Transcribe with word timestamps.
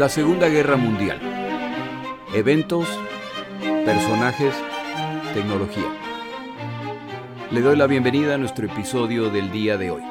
La 0.00 0.08
Segunda 0.08 0.48
Guerra 0.48 0.78
Mundial. 0.78 1.20
Eventos, 2.32 2.88
personajes, 3.84 4.54
tecnología. 5.34 5.94
Le 7.50 7.60
doy 7.60 7.76
la 7.76 7.86
bienvenida 7.86 8.34
a 8.34 8.38
nuestro 8.38 8.64
episodio 8.64 9.28
del 9.28 9.52
día 9.52 9.76
de 9.76 9.90
hoy. 9.90 10.02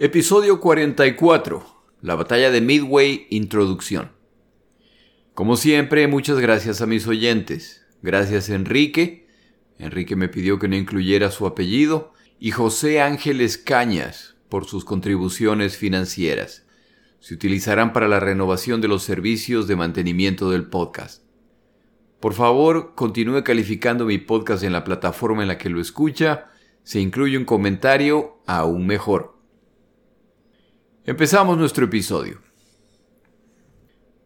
Episodio 0.00 0.58
44. 0.58 1.66
La 2.00 2.14
batalla 2.14 2.50
de 2.50 2.62
Midway, 2.62 3.26
introducción. 3.28 4.12
Como 5.34 5.58
siempre, 5.58 6.08
muchas 6.08 6.38
gracias 6.38 6.80
a 6.80 6.86
mis 6.86 7.06
oyentes. 7.06 7.84
Gracias 8.00 8.48
Enrique. 8.48 9.28
Enrique 9.78 10.16
me 10.16 10.30
pidió 10.30 10.58
que 10.58 10.68
no 10.68 10.76
incluyera 10.76 11.30
su 11.30 11.46
apellido. 11.46 12.14
Y 12.40 12.52
José 12.52 13.02
Ángeles 13.02 13.58
Cañas 13.58 14.34
por 14.48 14.64
sus 14.64 14.86
contribuciones 14.86 15.76
financieras 15.76 16.65
se 17.20 17.34
utilizarán 17.34 17.92
para 17.92 18.08
la 18.08 18.20
renovación 18.20 18.80
de 18.80 18.88
los 18.88 19.02
servicios 19.02 19.66
de 19.66 19.76
mantenimiento 19.76 20.50
del 20.50 20.66
podcast. 20.66 21.22
Por 22.20 22.34
favor, 22.34 22.94
continúe 22.94 23.42
calificando 23.44 24.06
mi 24.06 24.18
podcast 24.18 24.62
en 24.62 24.72
la 24.72 24.84
plataforma 24.84 25.42
en 25.42 25.48
la 25.48 25.58
que 25.58 25.68
lo 25.68 25.80
escucha. 25.80 26.50
Se 26.82 27.00
incluye 27.00 27.36
un 27.36 27.44
comentario 27.44 28.38
aún 28.46 28.86
mejor. 28.86 29.36
Empezamos 31.04 31.58
nuestro 31.58 31.84
episodio. 31.84 32.40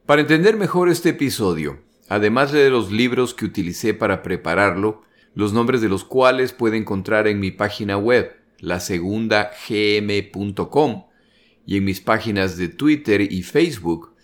Para 0.07 0.23
entender 0.23 0.57
mejor 0.57 0.89
este 0.89 1.11
episodio, 1.11 1.81
además 2.09 2.53
de 2.53 2.71
los 2.71 2.91
libros 2.91 3.35
que 3.35 3.45
utilicé 3.45 3.93
para 3.93 4.23
prepararlo, 4.23 5.03
los 5.35 5.53
nombres 5.53 5.81
de 5.81 5.89
los 5.89 6.05
cuales 6.05 6.53
puede 6.53 6.77
encontrar 6.77 7.29
en 7.29 7.39
mi 7.39 7.51
página 7.51 7.97
web, 7.97 8.37
lasegundagm.com, 8.59 11.05
y 11.67 11.77
en 11.77 11.85
mis 11.85 12.01
páginas 12.01 12.57
de 12.57 12.69
Twitter 12.69 13.21
y 13.21 13.43
Facebook, 13.43 14.15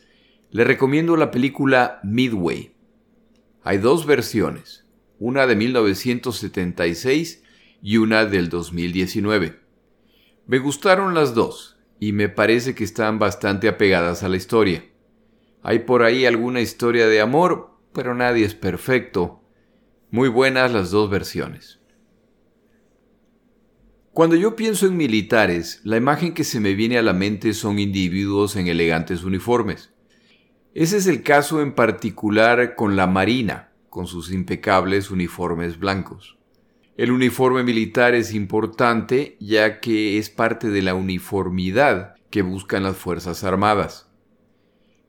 le 0.51 0.65
recomiendo 0.65 1.17
la 1.17 1.31
película 1.31 2.01
Midway. 2.03 2.75
Hay 3.63 3.79
dos 3.79 4.07
versiones, 4.07 4.85
una 5.19 5.47
de 5.47 5.57
1976 5.57 7.43
y 7.83 7.97
una 7.99 8.25
del 8.25 8.49
2019. 8.49 9.61
Me 10.47 10.59
gustaron 10.59 11.15
las 11.15 11.35
dos 11.35 11.77
y 11.99 12.13
me 12.13 12.29
parece 12.29 12.75
que 12.75 12.85
están 12.85 13.19
bastante 13.19 13.69
apegadas 13.69 14.23
a 14.23 14.29
la 14.29 14.37
historia. 14.37 14.85
Hay 15.63 15.81
por 15.81 16.03
ahí 16.03 16.27
alguna 16.27 16.61
historia 16.61 17.09
de 17.09 17.21
amor, 17.21 17.71
pero 17.93 18.15
nadie 18.15 18.45
es 18.45 18.55
perfecto. 18.55 19.43
Muy 20.11 20.29
buenas 20.29 20.73
las 20.73 20.91
dos 20.91 21.11
versiones. 21.11 21.81
Cuando 24.17 24.35
yo 24.35 24.57
pienso 24.57 24.87
en 24.87 24.97
militares, 24.97 25.83
la 25.85 25.99
imagen 25.99 26.33
que 26.33 26.43
se 26.43 26.59
me 26.59 26.73
viene 26.73 26.97
a 26.97 27.03
la 27.03 27.13
mente 27.13 27.53
son 27.53 27.79
individuos 27.79 28.57
en 28.57 28.67
elegantes 28.67 29.25
uniformes. 29.25 29.91
Ese 30.73 30.97
es 30.97 31.07
el 31.07 31.23
caso 31.23 31.61
en 31.61 31.75
particular 31.75 32.77
con 32.77 32.97
la 32.97 33.07
Marina, 33.07 33.73
con 33.91 34.07
sus 34.07 34.33
impecables 34.33 35.11
uniformes 35.11 35.79
blancos. 35.79 36.39
El 36.97 37.13
uniforme 37.13 37.63
militar 37.63 38.15
es 38.15 38.33
importante 38.33 39.37
ya 39.39 39.81
que 39.81 40.17
es 40.17 40.31
parte 40.31 40.71
de 40.71 40.81
la 40.81 40.95
uniformidad 40.95 42.15
que 42.31 42.41
buscan 42.41 42.85
las 42.85 42.97
Fuerzas 42.97 43.45
Armadas. 43.45 44.09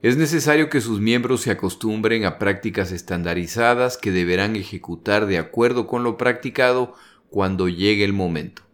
Es 0.02 0.17
necesario 0.17 0.69
que 0.69 0.81
sus 0.81 0.99
miembros 0.99 1.39
se 1.39 1.52
acostumbren 1.52 2.25
a 2.25 2.38
prácticas 2.38 2.92
estandarizadas 2.92 3.95
que 3.95 4.11
deberán 4.11 4.58
ejecutar 4.58 5.27
de 5.27 5.38
acuerdo 5.38 5.88
con 5.88 6.03
lo 6.03 6.17
practicado 6.17 6.94
cuando 7.30 7.69
llegue 7.69 8.03
el 8.03 8.11
momento. 8.11 8.66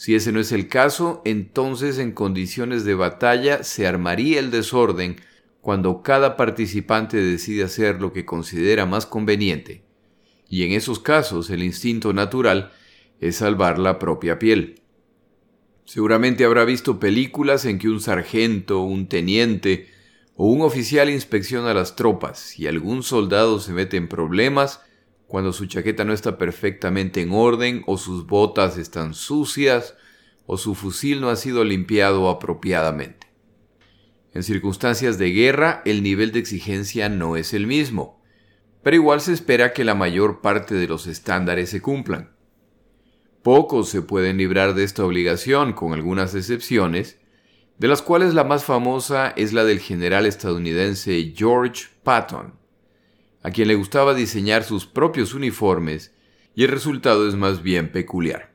Si 0.00 0.14
ese 0.14 0.32
no 0.32 0.40
es 0.40 0.50
el 0.50 0.66
caso, 0.66 1.20
entonces 1.26 1.98
en 1.98 2.12
condiciones 2.12 2.86
de 2.86 2.94
batalla 2.94 3.62
se 3.62 3.86
armaría 3.86 4.38
el 4.38 4.50
desorden 4.50 5.16
cuando 5.60 6.00
cada 6.00 6.38
participante 6.38 7.18
decide 7.18 7.64
hacer 7.64 8.00
lo 8.00 8.10
que 8.10 8.24
considera 8.24 8.86
más 8.86 9.04
conveniente. 9.04 9.82
Y 10.48 10.64
en 10.64 10.72
esos 10.72 11.00
casos 11.00 11.50
el 11.50 11.62
instinto 11.62 12.14
natural 12.14 12.72
es 13.20 13.36
salvar 13.36 13.78
la 13.78 13.98
propia 13.98 14.38
piel. 14.38 14.80
Seguramente 15.84 16.46
habrá 16.46 16.64
visto 16.64 16.98
películas 16.98 17.66
en 17.66 17.78
que 17.78 17.90
un 17.90 18.00
sargento, 18.00 18.80
un 18.80 19.06
teniente 19.06 19.90
o 20.34 20.46
un 20.46 20.62
oficial 20.62 21.10
inspecciona 21.10 21.74
las 21.74 21.94
tropas 21.94 22.58
y 22.58 22.68
algún 22.68 23.02
soldado 23.02 23.60
se 23.60 23.74
mete 23.74 23.98
en 23.98 24.08
problemas 24.08 24.80
cuando 25.30 25.52
su 25.52 25.66
chaqueta 25.66 26.04
no 26.04 26.12
está 26.12 26.38
perfectamente 26.38 27.20
en 27.20 27.30
orden 27.30 27.84
o 27.86 27.98
sus 27.98 28.26
botas 28.26 28.76
están 28.76 29.14
sucias 29.14 29.94
o 30.44 30.56
su 30.56 30.74
fusil 30.74 31.20
no 31.20 31.28
ha 31.28 31.36
sido 31.36 31.62
limpiado 31.62 32.28
apropiadamente. 32.28 33.28
En 34.34 34.42
circunstancias 34.42 35.18
de 35.18 35.30
guerra 35.30 35.82
el 35.84 36.02
nivel 36.02 36.32
de 36.32 36.40
exigencia 36.40 37.08
no 37.08 37.36
es 37.36 37.54
el 37.54 37.68
mismo, 37.68 38.20
pero 38.82 38.96
igual 38.96 39.20
se 39.20 39.32
espera 39.32 39.72
que 39.72 39.84
la 39.84 39.94
mayor 39.94 40.40
parte 40.40 40.74
de 40.74 40.88
los 40.88 41.06
estándares 41.06 41.70
se 41.70 41.80
cumplan. 41.80 42.34
Pocos 43.44 43.88
se 43.88 44.02
pueden 44.02 44.36
librar 44.36 44.74
de 44.74 44.82
esta 44.82 45.04
obligación, 45.04 45.74
con 45.74 45.92
algunas 45.92 46.34
excepciones, 46.34 47.20
de 47.78 47.86
las 47.86 48.02
cuales 48.02 48.34
la 48.34 48.42
más 48.42 48.64
famosa 48.64 49.32
es 49.36 49.52
la 49.52 49.62
del 49.62 49.78
general 49.78 50.26
estadounidense 50.26 51.32
George 51.36 51.84
Patton, 52.02 52.59
a 53.42 53.50
quien 53.50 53.68
le 53.68 53.74
gustaba 53.74 54.14
diseñar 54.14 54.64
sus 54.64 54.86
propios 54.86 55.34
uniformes 55.34 56.14
y 56.54 56.64
el 56.64 56.70
resultado 56.70 57.28
es 57.28 57.34
más 57.34 57.62
bien 57.62 57.90
peculiar. 57.92 58.52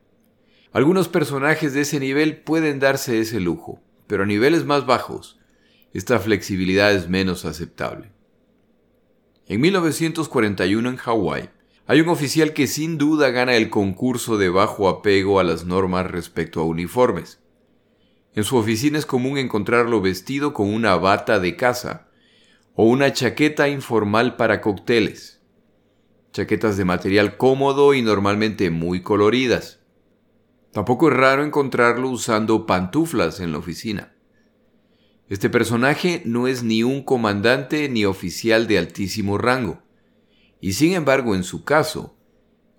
Algunos 0.72 1.07
personajes 1.07 1.73
de 1.73 1.81
ese 1.81 2.00
nivel 2.00 2.38
pueden 2.38 2.79
darse 2.79 3.19
ese 3.19 3.40
lujo, 3.40 3.81
pero 4.07 4.23
a 4.23 4.25
niveles 4.25 4.66
más 4.66 4.85
bajos, 4.85 5.40
esta 5.94 6.19
flexibilidad 6.19 6.94
es 6.94 7.07
menos 7.07 7.46
aceptable. 7.46 8.12
En 9.47 9.62
1941 9.62 10.90
en 10.90 10.97
Hawái, 10.97 11.50
hay 11.88 12.02
un 12.02 12.09
oficial 12.09 12.53
que 12.53 12.67
sin 12.67 12.97
duda 12.97 13.29
gana 13.29 13.56
el 13.56 13.69
concurso 13.69 14.38
de 14.38 14.50
bajo 14.50 14.90
apego 14.90 15.40
a 15.40 15.44
las 15.44 15.66
normas 15.66 16.09
respecto 16.09 16.59
a 16.59 16.66
uniformes. 16.66 17.40
En 18.34 18.44
su 18.44 18.57
oficina 18.57 18.97
es 18.97 19.06
común 19.06 19.38
encontrarlo 19.38 20.02
vestido 20.02 20.53
con 20.53 20.73
una 20.73 20.96
bata 20.96 21.40
de 21.40 21.56
caza, 21.56 22.07
o 22.75 22.84
una 22.86 23.13
chaqueta 23.13 23.69
informal 23.69 24.36
para 24.36 24.62
cócteles. 24.62 25.41
Chaquetas 26.34 26.78
de 26.78 26.86
material 26.86 27.38
cómodo 27.38 27.94
y 27.94 28.02
normalmente 28.02 28.69
muy 28.69 29.02
coloridas. 29.02 29.80
Tampoco 30.72 31.09
es 31.09 31.16
raro 31.16 31.44
encontrarlo 31.44 32.09
usando 32.09 32.66
pantuflas 32.66 33.40
en 33.40 33.53
la 33.53 33.59
oficina. 33.59 34.14
Este 35.30 35.50
personaje 35.50 36.22
no 36.25 36.47
es 36.47 36.64
ni 36.64 36.84
un 36.84 37.02
comandante 37.02 37.88
ni 37.90 38.06
oficial 38.06 38.68
de 38.68 38.78
altísimo 38.78 39.38
rango, 39.38 39.81
y 40.59 40.74
sin 40.74 40.94
embargo 40.94 41.34
en 41.34 41.44
su 41.44 41.64
caso, 41.64 42.16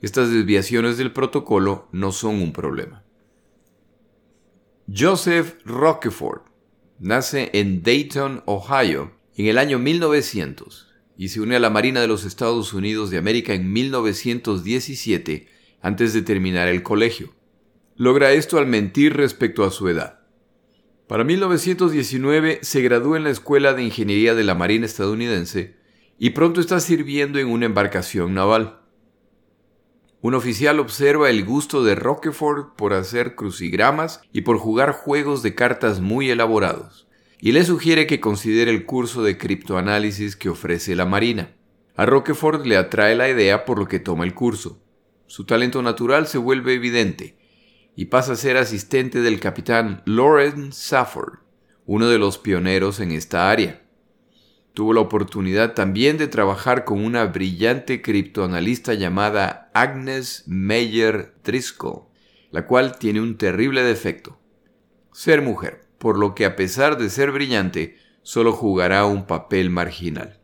estas 0.02 0.30
desviaciones 0.30 0.98
del 0.98 1.12
protocolo 1.12 1.88
no 1.90 2.12
son 2.12 2.36
un 2.36 2.52
problema. 2.52 3.02
Joseph 4.94 5.56
Rockefort 5.64 6.46
nace 6.98 7.50
en 7.54 7.82
Dayton, 7.82 8.42
Ohio, 8.46 9.15
en 9.36 9.46
el 9.46 9.58
año 9.58 9.78
1900 9.78 10.94
y 11.18 11.28
se 11.28 11.40
une 11.40 11.56
a 11.56 11.60
la 11.60 11.68
Marina 11.68 12.00
de 12.00 12.08
los 12.08 12.24
Estados 12.24 12.72
Unidos 12.72 13.10
de 13.10 13.18
América 13.18 13.52
en 13.52 13.70
1917 13.70 15.48
antes 15.82 16.14
de 16.14 16.22
terminar 16.22 16.68
el 16.68 16.82
colegio. 16.82 17.34
Logra 17.96 18.32
esto 18.32 18.58
al 18.58 18.66
mentir 18.66 19.14
respecto 19.14 19.64
a 19.64 19.70
su 19.70 19.88
edad. 19.88 20.20
Para 21.06 21.22
1919 21.22 22.60
se 22.62 22.80
gradúa 22.80 23.18
en 23.18 23.24
la 23.24 23.30
Escuela 23.30 23.74
de 23.74 23.84
Ingeniería 23.84 24.34
de 24.34 24.42
la 24.42 24.54
Marina 24.54 24.86
estadounidense 24.86 25.76
y 26.18 26.30
pronto 26.30 26.60
está 26.60 26.80
sirviendo 26.80 27.38
en 27.38 27.48
una 27.48 27.66
embarcación 27.66 28.32
naval. 28.32 28.80
Un 30.22 30.34
oficial 30.34 30.80
observa 30.80 31.28
el 31.28 31.44
gusto 31.44 31.84
de 31.84 31.94
Roquefort 31.94 32.74
por 32.74 32.94
hacer 32.94 33.34
crucigramas 33.34 34.22
y 34.32 34.40
por 34.40 34.56
jugar 34.56 34.92
juegos 34.92 35.42
de 35.42 35.54
cartas 35.54 36.00
muy 36.00 36.30
elaborados 36.30 37.05
y 37.46 37.52
le 37.52 37.62
sugiere 37.62 38.08
que 38.08 38.18
considere 38.18 38.72
el 38.72 38.84
curso 38.86 39.22
de 39.22 39.38
criptoanálisis 39.38 40.34
que 40.34 40.48
ofrece 40.48 40.96
la 40.96 41.06
Marina. 41.06 41.54
A 41.94 42.04
Roquefort 42.04 42.66
le 42.66 42.76
atrae 42.76 43.14
la 43.14 43.28
idea 43.28 43.64
por 43.64 43.78
lo 43.78 43.86
que 43.86 44.00
toma 44.00 44.24
el 44.24 44.34
curso. 44.34 44.82
Su 45.28 45.44
talento 45.44 45.80
natural 45.80 46.26
se 46.26 46.38
vuelve 46.38 46.74
evidente 46.74 47.38
y 47.94 48.06
pasa 48.06 48.32
a 48.32 48.34
ser 48.34 48.56
asistente 48.56 49.20
del 49.20 49.38
capitán 49.38 50.02
Lawrence 50.06 50.72
Safford, 50.72 51.38
uno 51.84 52.08
de 52.08 52.18
los 52.18 52.36
pioneros 52.36 52.98
en 52.98 53.12
esta 53.12 53.48
área. 53.48 53.80
Tuvo 54.74 54.92
la 54.92 55.02
oportunidad 55.02 55.74
también 55.74 56.18
de 56.18 56.26
trabajar 56.26 56.84
con 56.84 57.04
una 57.04 57.26
brillante 57.26 58.02
criptoanalista 58.02 58.94
llamada 58.94 59.70
Agnes 59.72 60.42
Meyer 60.48 61.36
Driscoll, 61.44 62.08
la 62.50 62.66
cual 62.66 62.98
tiene 62.98 63.20
un 63.20 63.38
terrible 63.38 63.84
defecto, 63.84 64.36
ser 65.12 65.42
mujer 65.42 65.85
por 66.06 66.20
lo 66.20 66.36
que 66.36 66.44
a 66.44 66.54
pesar 66.54 66.98
de 66.98 67.10
ser 67.10 67.32
brillante, 67.32 67.96
solo 68.22 68.52
jugará 68.52 69.06
un 69.06 69.26
papel 69.26 69.70
marginal. 69.70 70.38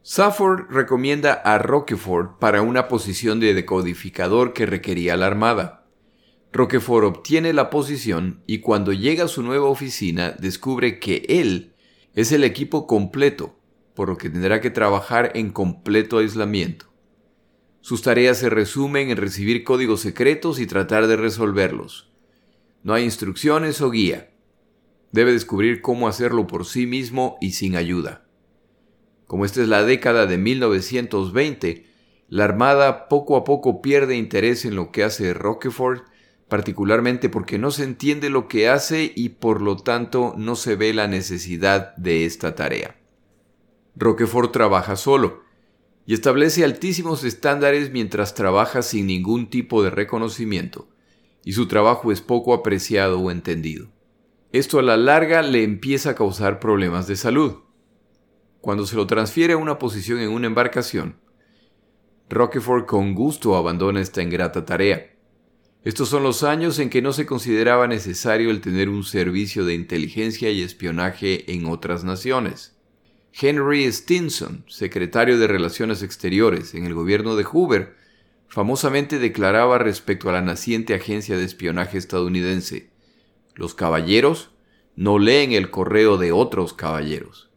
Safford 0.00 0.70
recomienda 0.70 1.34
a 1.34 1.58
Roquefort 1.58 2.38
para 2.38 2.62
una 2.62 2.88
posición 2.88 3.40
de 3.40 3.52
decodificador 3.52 4.54
que 4.54 4.64
requería 4.64 5.18
la 5.18 5.26
Armada. 5.26 5.86
Roquefort 6.50 7.04
obtiene 7.04 7.52
la 7.52 7.68
posición 7.68 8.42
y 8.46 8.60
cuando 8.60 8.94
llega 8.94 9.24
a 9.24 9.28
su 9.28 9.42
nueva 9.42 9.68
oficina 9.68 10.30
descubre 10.30 10.98
que 10.98 11.26
él 11.28 11.74
Es 12.14 12.32
el 12.32 12.42
equipo 12.42 12.86
completo, 12.86 13.60
por 13.92 14.08
lo 14.08 14.16
que 14.16 14.30
tendrá 14.30 14.62
que 14.62 14.70
trabajar 14.70 15.32
en 15.34 15.50
completo 15.50 16.16
aislamiento. 16.16 16.86
Sus 17.82 18.00
tareas 18.00 18.38
se 18.38 18.48
resumen 18.48 19.10
en 19.10 19.18
recibir 19.18 19.62
códigos 19.62 20.00
secretos 20.00 20.58
y 20.58 20.66
tratar 20.66 21.06
de 21.06 21.16
resolverlos. 21.16 22.10
No 22.82 22.94
hay 22.94 23.04
instrucciones 23.04 23.82
o 23.82 23.90
guía. 23.90 24.30
Debe 25.12 25.32
descubrir 25.32 25.80
cómo 25.80 26.08
hacerlo 26.08 26.46
por 26.46 26.66
sí 26.66 26.86
mismo 26.86 27.38
y 27.40 27.52
sin 27.52 27.76
ayuda. 27.76 28.26
Como 29.26 29.44
esta 29.44 29.62
es 29.62 29.68
la 29.68 29.84
década 29.84 30.26
de 30.26 30.38
1920, 30.38 31.86
la 32.28 32.44
Armada 32.44 33.08
poco 33.08 33.36
a 33.36 33.44
poco 33.44 33.80
pierde 33.80 34.16
interés 34.16 34.64
en 34.64 34.74
lo 34.74 34.90
que 34.90 35.04
hace 35.04 35.32
Roquefort, 35.34 36.06
particularmente 36.48 37.28
porque 37.28 37.58
no 37.58 37.70
se 37.70 37.84
entiende 37.84 38.30
lo 38.30 38.48
que 38.48 38.68
hace 38.68 39.12
y 39.14 39.30
por 39.30 39.60
lo 39.60 39.76
tanto 39.76 40.34
no 40.36 40.56
se 40.56 40.76
ve 40.76 40.92
la 40.94 41.08
necesidad 41.08 41.94
de 41.96 42.24
esta 42.24 42.54
tarea. 42.54 42.96
Roquefort 43.96 44.52
trabaja 44.52 44.96
solo 44.96 45.42
y 46.06 46.14
establece 46.14 46.64
altísimos 46.64 47.24
estándares 47.24 47.90
mientras 47.92 48.34
trabaja 48.34 48.80
sin 48.80 49.06
ningún 49.06 49.50
tipo 49.50 49.82
de 49.82 49.90
reconocimiento, 49.90 50.88
y 51.44 51.52
su 51.52 51.68
trabajo 51.68 52.12
es 52.12 52.22
poco 52.22 52.54
apreciado 52.54 53.20
o 53.20 53.30
entendido. 53.30 53.90
Esto 54.50 54.78
a 54.78 54.82
la 54.82 54.96
larga 54.96 55.42
le 55.42 55.62
empieza 55.62 56.10
a 56.10 56.14
causar 56.14 56.58
problemas 56.58 57.06
de 57.06 57.16
salud. 57.16 57.58
Cuando 58.62 58.86
se 58.86 58.96
lo 58.96 59.06
transfiere 59.06 59.52
a 59.52 59.58
una 59.58 59.78
posición 59.78 60.20
en 60.20 60.30
una 60.30 60.46
embarcación, 60.46 61.16
Roquefort 62.30 62.86
con 62.86 63.14
gusto 63.14 63.56
abandona 63.56 64.00
esta 64.00 64.22
ingrata 64.22 64.64
tarea. 64.64 65.14
Estos 65.84 66.08
son 66.08 66.22
los 66.22 66.44
años 66.44 66.78
en 66.78 66.88
que 66.88 67.02
no 67.02 67.12
se 67.12 67.26
consideraba 67.26 67.88
necesario 67.88 68.50
el 68.50 68.62
tener 68.62 68.88
un 68.88 69.04
servicio 69.04 69.66
de 69.66 69.74
inteligencia 69.74 70.50
y 70.50 70.62
espionaje 70.62 71.52
en 71.52 71.66
otras 71.66 72.04
naciones. 72.04 72.74
Henry 73.38 73.84
Stinson, 73.92 74.64
secretario 74.66 75.38
de 75.38 75.46
Relaciones 75.46 76.02
Exteriores 76.02 76.74
en 76.74 76.86
el 76.86 76.94
gobierno 76.94 77.36
de 77.36 77.44
Hoover, 77.44 77.96
famosamente 78.48 79.18
declaraba 79.18 79.76
respecto 79.78 80.30
a 80.30 80.32
la 80.32 80.40
naciente 80.40 80.94
agencia 80.94 81.36
de 81.36 81.44
espionaje 81.44 81.98
estadounidense, 81.98 82.88
los 83.58 83.74
caballeros 83.74 84.50
no 84.94 85.18
leen 85.18 85.52
el 85.52 85.70
correo 85.70 86.16
de 86.16 86.32
otros 86.32 86.72
caballeros, 86.72 87.50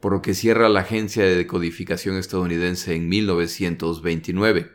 por 0.00 0.12
lo 0.12 0.22
que 0.22 0.34
cierra 0.34 0.68
la 0.68 0.80
agencia 0.80 1.22
de 1.22 1.36
decodificación 1.36 2.16
estadounidense 2.16 2.94
en 2.94 3.08
1929. 3.08 4.72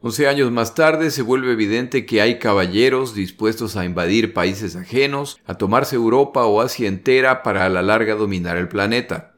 Once 0.00 0.28
años 0.28 0.50
más 0.50 0.74
tarde 0.74 1.10
se 1.10 1.22
vuelve 1.22 1.52
evidente 1.52 2.04
que 2.04 2.20
hay 2.20 2.38
caballeros 2.38 3.14
dispuestos 3.14 3.76
a 3.76 3.84
invadir 3.84 4.34
países 4.34 4.74
ajenos, 4.74 5.40
a 5.46 5.54
tomarse 5.54 5.96
Europa 5.96 6.44
o 6.44 6.60
Asia 6.60 6.88
entera 6.88 7.42
para 7.42 7.64
a 7.64 7.68
la 7.68 7.82
larga 7.82 8.16
dominar 8.16 8.56
el 8.56 8.68
planeta. 8.68 9.36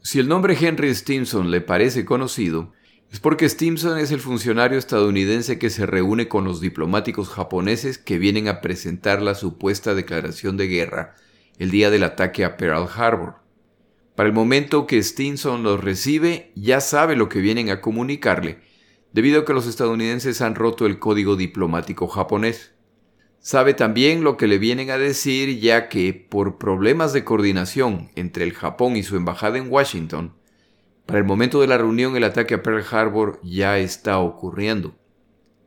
Si 0.00 0.20
el 0.20 0.28
nombre 0.28 0.56
Henry 0.58 0.94
Stimson 0.94 1.50
le 1.50 1.60
parece 1.60 2.04
conocido, 2.04 2.72
es 3.10 3.20
porque 3.20 3.48
Stimson 3.48 3.98
es 3.98 4.12
el 4.12 4.20
funcionario 4.20 4.78
estadounidense 4.78 5.58
que 5.58 5.70
se 5.70 5.86
reúne 5.86 6.28
con 6.28 6.44
los 6.44 6.60
diplomáticos 6.60 7.30
japoneses 7.30 7.96
que 7.96 8.18
vienen 8.18 8.48
a 8.48 8.60
presentar 8.60 9.22
la 9.22 9.34
supuesta 9.34 9.94
declaración 9.94 10.56
de 10.56 10.68
guerra 10.68 11.14
el 11.58 11.70
día 11.70 11.90
del 11.90 12.04
ataque 12.04 12.44
a 12.44 12.56
Pearl 12.56 12.86
Harbor. 12.94 13.36
Para 14.14 14.28
el 14.28 14.34
momento 14.34 14.86
que 14.86 15.02
Stimson 15.02 15.62
los 15.62 15.82
recibe, 15.82 16.52
ya 16.54 16.80
sabe 16.80 17.16
lo 17.16 17.28
que 17.28 17.40
vienen 17.40 17.70
a 17.70 17.80
comunicarle 17.80 18.58
debido 19.12 19.40
a 19.40 19.44
que 19.44 19.54
los 19.54 19.66
estadounidenses 19.66 20.42
han 20.42 20.54
roto 20.54 20.84
el 20.84 20.98
código 20.98 21.36
diplomático 21.36 22.08
japonés. 22.08 22.72
Sabe 23.40 23.72
también 23.72 24.22
lo 24.22 24.36
que 24.36 24.48
le 24.48 24.58
vienen 24.58 24.90
a 24.90 24.98
decir 24.98 25.60
ya 25.60 25.88
que, 25.88 26.12
por 26.12 26.58
problemas 26.58 27.12
de 27.12 27.24
coordinación 27.24 28.10
entre 28.16 28.44
el 28.44 28.52
Japón 28.52 28.96
y 28.96 29.02
su 29.02 29.16
embajada 29.16 29.56
en 29.56 29.70
Washington, 29.70 30.34
para 31.08 31.20
el 31.20 31.24
momento 31.24 31.62
de 31.62 31.66
la 31.66 31.78
reunión 31.78 32.18
el 32.18 32.24
ataque 32.24 32.52
a 32.52 32.62
Pearl 32.62 32.84
Harbor 32.90 33.40
ya 33.42 33.78
está 33.78 34.18
ocurriendo. 34.18 34.94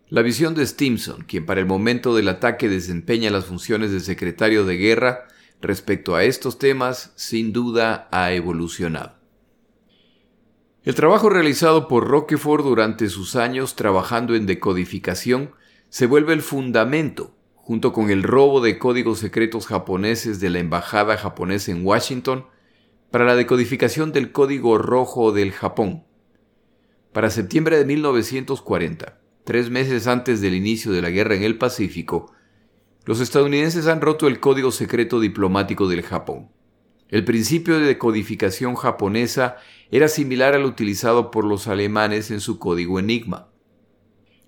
La 0.07 0.21
visión 0.21 0.53
de 0.53 0.63
Stimson, 0.63 1.23
quien 1.23 1.47
para 1.47 1.59
el 1.59 1.65
momento 1.65 2.15
del 2.15 2.29
ataque 2.29 2.69
desempeña 2.69 3.31
las 3.31 3.45
funciones 3.45 3.89
de 3.89 4.01
secretario 4.01 4.65
de 4.65 4.77
guerra, 4.77 5.25
respecto 5.59 6.13
a 6.13 6.25
estos 6.25 6.59
temas, 6.59 7.11
sin 7.15 7.53
duda 7.53 8.07
ha 8.11 8.31
evolucionado. 8.33 9.15
El 10.83 10.93
trabajo 10.93 11.27
realizado 11.27 11.88
por 11.88 12.07
Roquefort 12.07 12.63
durante 12.63 13.09
sus 13.09 13.35
años 13.35 13.75
trabajando 13.75 14.35
en 14.35 14.45
decodificación 14.45 15.53
se 15.89 16.05
vuelve 16.05 16.33
el 16.33 16.43
fundamento, 16.43 17.35
junto 17.55 17.93
con 17.93 18.11
el 18.11 18.21
robo 18.21 18.61
de 18.61 18.77
códigos 18.77 19.17
secretos 19.17 19.65
japoneses 19.65 20.39
de 20.39 20.51
la 20.51 20.59
Embajada 20.59 21.17
japonesa 21.17 21.71
en 21.71 21.83
Washington, 21.83 22.45
para 23.11 23.25
la 23.25 23.35
decodificación 23.35 24.13
del 24.13 24.31
Código 24.31 24.77
Rojo 24.77 25.33
del 25.33 25.51
Japón. 25.51 26.05
Para 27.11 27.29
septiembre 27.29 27.77
de 27.77 27.83
1940, 27.83 29.19
tres 29.43 29.69
meses 29.69 30.07
antes 30.07 30.39
del 30.39 30.55
inicio 30.55 30.93
de 30.93 31.01
la 31.01 31.09
guerra 31.09 31.35
en 31.35 31.43
el 31.43 31.57
Pacífico, 31.57 32.33
los 33.03 33.19
estadounidenses 33.19 33.87
han 33.87 33.99
roto 33.99 34.27
el 34.27 34.39
Código 34.39 34.71
Secreto 34.71 35.19
Diplomático 35.19 35.89
del 35.89 36.03
Japón. 36.03 36.51
El 37.09 37.25
principio 37.25 37.77
de 37.77 37.85
decodificación 37.85 38.75
japonesa 38.75 39.57
era 39.89 40.07
similar 40.07 40.53
al 40.55 40.63
utilizado 40.63 41.31
por 41.31 41.43
los 41.43 41.67
alemanes 41.67 42.31
en 42.31 42.39
su 42.39 42.59
código 42.59 42.97
Enigma. 42.97 43.49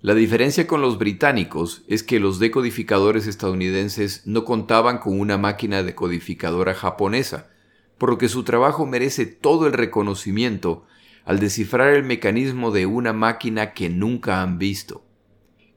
La 0.00 0.14
diferencia 0.14 0.66
con 0.66 0.80
los 0.80 0.96
británicos 0.96 1.84
es 1.86 2.02
que 2.02 2.18
los 2.18 2.38
decodificadores 2.38 3.26
estadounidenses 3.26 4.26
no 4.26 4.44
contaban 4.44 4.98
con 4.98 5.20
una 5.20 5.36
máquina 5.36 5.82
decodificadora 5.82 6.72
japonesa, 6.72 7.50
por 7.98 8.10
lo 8.10 8.18
que 8.18 8.28
su 8.28 8.44
trabajo 8.44 8.86
merece 8.86 9.26
todo 9.26 9.66
el 9.66 9.72
reconocimiento 9.72 10.84
al 11.24 11.40
descifrar 11.40 11.94
el 11.94 12.04
mecanismo 12.04 12.70
de 12.70 12.86
una 12.86 13.12
máquina 13.12 13.72
que 13.72 13.88
nunca 13.88 14.42
han 14.42 14.58
visto. 14.58 15.04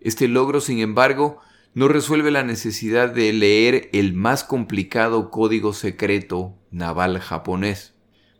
Este 0.02 0.28
logro, 0.28 0.62
sin 0.62 0.80
embargo, 0.80 1.40
no 1.74 1.88
resuelve 1.88 2.32
la 2.32 2.44
necesidad 2.44 3.10
de 3.10 3.32
leer 3.34 3.90
el 3.94 4.14
más 4.14 4.44
complicado 4.44 5.30
código 5.30 5.74
secreto 5.74 6.56
naval 6.72 7.20
japonés. 7.20 7.94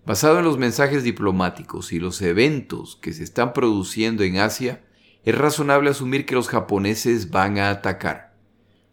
Basado 0.06 0.40
en 0.40 0.46
los 0.46 0.58
mensajes 0.58 1.04
diplomáticos 1.04 1.92
y 1.92 2.00
los 2.00 2.22
eventos 2.22 2.96
que 2.96 3.14
se 3.14 3.24
están 3.24 3.54
produciendo 3.54 4.24
en 4.24 4.38
Asia, 4.38 4.84
es 5.24 5.38
razonable 5.38 5.90
asumir 5.90 6.26
que 6.26 6.36
los 6.36 6.48
japoneses 6.48 7.30
van 7.30 7.58
a 7.58 7.70
atacar. 7.70 8.34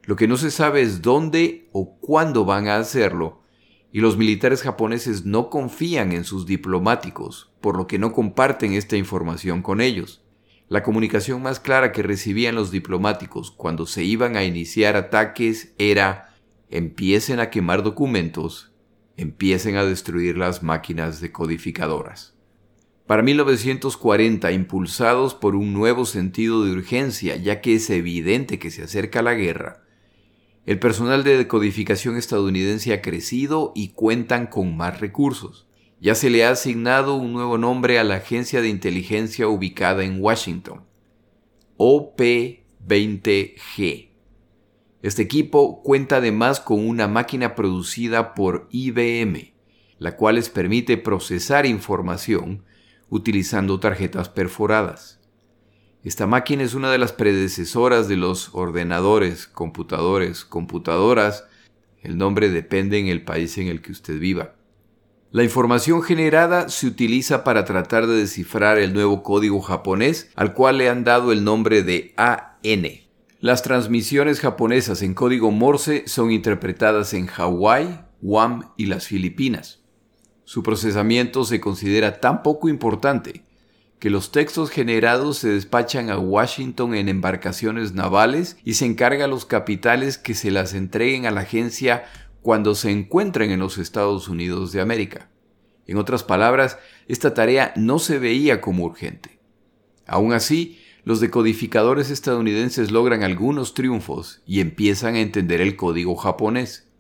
Lo 0.03 0.17
que 0.17 0.27
no 0.27 0.37
se 0.37 0.51
sabe 0.51 0.83
es 0.83 1.01
dónde 1.01 1.69
o 1.73 1.97
cuándo 2.01 2.45
van 2.45 2.67
a 2.67 2.77
hacerlo, 2.77 3.44
y 3.95 4.01
los 4.01 4.17
militares 4.17 4.61
japoneses 4.61 5.25
no 5.25 5.51
confían 5.51 6.11
en 6.11 6.25
sus 6.25 6.47
diplomáticos, 6.47 7.53
por 7.61 7.77
lo 7.77 7.87
que 7.87 7.97
no 7.97 8.13
comparten 8.13 8.73
esta 8.73 8.97
información 8.97 9.63
con 9.63 9.81
ellos. 9.81 10.25
La 10.69 10.83
comunicación 10.83 11.41
más 11.43 11.61
clara 11.61 11.93
que 11.93 12.03
recibían 12.03 12.57
los 12.57 12.73
diplomáticos 12.73 13.53
cuando 13.53 13.87
se 13.87 14.03
iban 14.03 14.37
a 14.37 14.43
iniciar 14.43 14.97
ataques 14.97 15.75
era 15.79 16.35
empiecen 16.71 17.39
a 17.39 17.51
quemar 17.51 17.85
documentos 17.85 18.73
empiecen 19.17 19.77
a 19.77 19.85
destruir 19.85 20.37
las 20.37 20.65
máquinas 20.65 21.21
decodificadoras. 21.21 22.35
Para 23.07 23.23
1940, 23.23 24.51
impulsados 24.51 25.37
por 25.37 25.55
un 25.55 25.73
nuevo 25.73 26.05
sentido 26.05 26.65
de 26.65 26.73
urgencia, 26.73 27.37
ya 27.37 27.61
que 27.61 27.75
es 27.75 27.89
evidente 27.91 28.59
que 28.59 28.73
se 28.73 28.83
acerca 28.83 29.23
la 29.23 29.35
guerra, 29.35 29.84
el 30.67 30.79
personal 30.79 31.25
de 31.25 31.37
decodificación 31.37 32.17
estadounidense 32.17 32.93
ha 32.93 33.03
crecido 33.03 33.73
y 33.75 33.89
cuentan 33.91 34.47
con 34.47 34.77
más 34.77 35.01
recursos. 35.01 35.67
Ya 36.01 36.15
se 36.15 36.31
le 36.31 36.45
ha 36.45 36.51
asignado 36.51 37.15
un 37.15 37.33
nuevo 37.33 37.59
nombre 37.59 37.99
a 37.99 38.05
la 38.05 38.15
agencia 38.17 38.61
de 38.61 38.69
inteligencia 38.69 39.49
ubicada 39.49 40.05
en 40.05 40.23
Washington, 40.23 40.85
OP-20G 41.77 44.15
este 45.05 45.21
equipo 45.21 45.83
cuenta 45.83 46.17
además 46.17 46.61
con 46.61 46.89
una 46.89 47.09
máquina 47.09 47.55
producida 47.55 48.33
por 48.33 48.69
IBM, 48.71 49.53
la 49.99 50.17
cual 50.17 50.37
les 50.37 50.49
permite 50.49 50.97
procesar 50.97 51.67
información 51.67 52.65
utilizando 53.11 53.79
tarjetas 53.79 54.31
perforadas. 54.31 55.21
Esta 56.05 56.27
máquina 56.27 56.63
es 56.63 56.75
una 56.75 56.93
de 56.93 56.99
las 56.99 57.13
predecesoras 57.13 58.09
de 58.09 58.17
los 58.17 58.51
ordenadores, 58.53 59.47
computadores, 59.47 60.45
computadoras. 60.45 61.47
El 62.03 62.19
nombre 62.19 62.51
depende 62.51 62.99
en 62.99 63.07
el 63.07 63.25
país 63.25 63.57
en 63.57 63.69
el 63.69 63.81
que 63.81 63.93
usted 63.93 64.19
viva. 64.19 64.53
La 65.31 65.45
información 65.45 66.03
generada 66.03 66.69
se 66.69 66.87
utiliza 66.87 67.43
para 67.43 67.65
tratar 67.65 68.07
de 68.07 68.17
descifrar 68.17 68.79
el 68.79 68.93
nuevo 68.93 69.23
código 69.23 69.63
japonés 69.63 70.31
al 70.37 70.53
cual 70.53 70.77
le 70.77 70.91
han 70.91 71.05
dado 71.05 71.33
el 71.33 71.43
nombre 71.43 71.83
de 71.83 72.13
AN. 72.19 72.87
Las 73.41 73.63
transmisiones 73.63 74.41
japonesas 74.41 75.01
en 75.01 75.15
código 75.15 75.51
Morse 75.53 76.05
son 76.07 76.31
interpretadas 76.33 77.15
en 77.15 77.29
Hawái, 77.29 78.01
Guam 78.21 78.73
y 78.77 78.87
las 78.87 79.07
Filipinas. 79.07 79.81
Su 80.45 80.63
procesamiento 80.63 81.47
se 81.47 81.61
considera 81.61 82.21
tan 82.21 82.43
poco 82.43 82.69
importante 82.69 83.44
que 84.05 84.11
los 84.11 84.33
textos 84.33 84.69
generados 84.69 85.39
se 85.39 85.49
despachan 85.49 86.11
a 86.11 86.19
Washington 86.19 86.95
en 86.95 87.09
embarcaciones 87.09 87.95
navales 87.95 88.59
y 88.63 88.75
se 88.75 88.85
encarga 88.85 89.25
a 89.25 89.29
los 89.29 89.47
capitales 89.47 90.19
que 90.19 90.35
se 90.35 90.51
las 90.51 90.75
entreguen 90.75 91.25
a 91.25 91.31
la 91.31 91.41
agencia 91.41 92.05
cuando 92.43 92.75
se 92.75 92.91
encuentren 92.91 93.51
en 93.51 93.61
los 93.61 93.79
Estados 93.79 94.29
Unidos 94.29 94.73
de 94.73 94.83
América. 94.83 95.31
En 95.87 95.97
otras 95.97 96.23
palabras, 96.23 96.77
esta 97.09 97.33
tarea 97.33 97.73
no 97.77 97.99
se 97.99 98.19
veía 98.19 98.61
como 98.61 98.85
urgente. 98.85 99.41
Aún 100.07 100.35
así, 100.35 100.79
los 101.05 101.21
decodificadores 101.21 102.11
estadounidenses 102.11 102.91
logran 102.91 103.23
algunos 103.23 103.73
triunfos 103.73 104.43
y 104.45 104.61
empiezan 104.61 105.15
a 105.15 105.21
entender 105.21 105.63
el 105.63 105.77
código 105.77 106.15
japonés. 106.15 106.91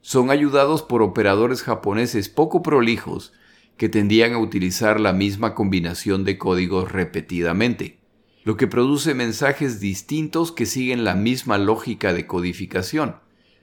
Son 0.00 0.32
ayudados 0.32 0.82
por 0.82 1.00
operadores 1.00 1.62
japoneses 1.62 2.28
poco 2.28 2.60
prolijos 2.60 3.32
que 3.76 3.88
tendían 3.88 4.32
a 4.34 4.38
utilizar 4.38 5.00
la 5.00 5.12
misma 5.12 5.54
combinación 5.54 6.24
de 6.24 6.38
códigos 6.38 6.92
repetidamente, 6.92 7.98
lo 8.44 8.56
que 8.56 8.66
produce 8.66 9.14
mensajes 9.14 9.80
distintos 9.80 10.52
que 10.52 10.66
siguen 10.66 11.04
la 11.04 11.14
misma 11.14 11.58
lógica 11.58 12.12
de 12.12 12.26
codificación, 12.26 13.16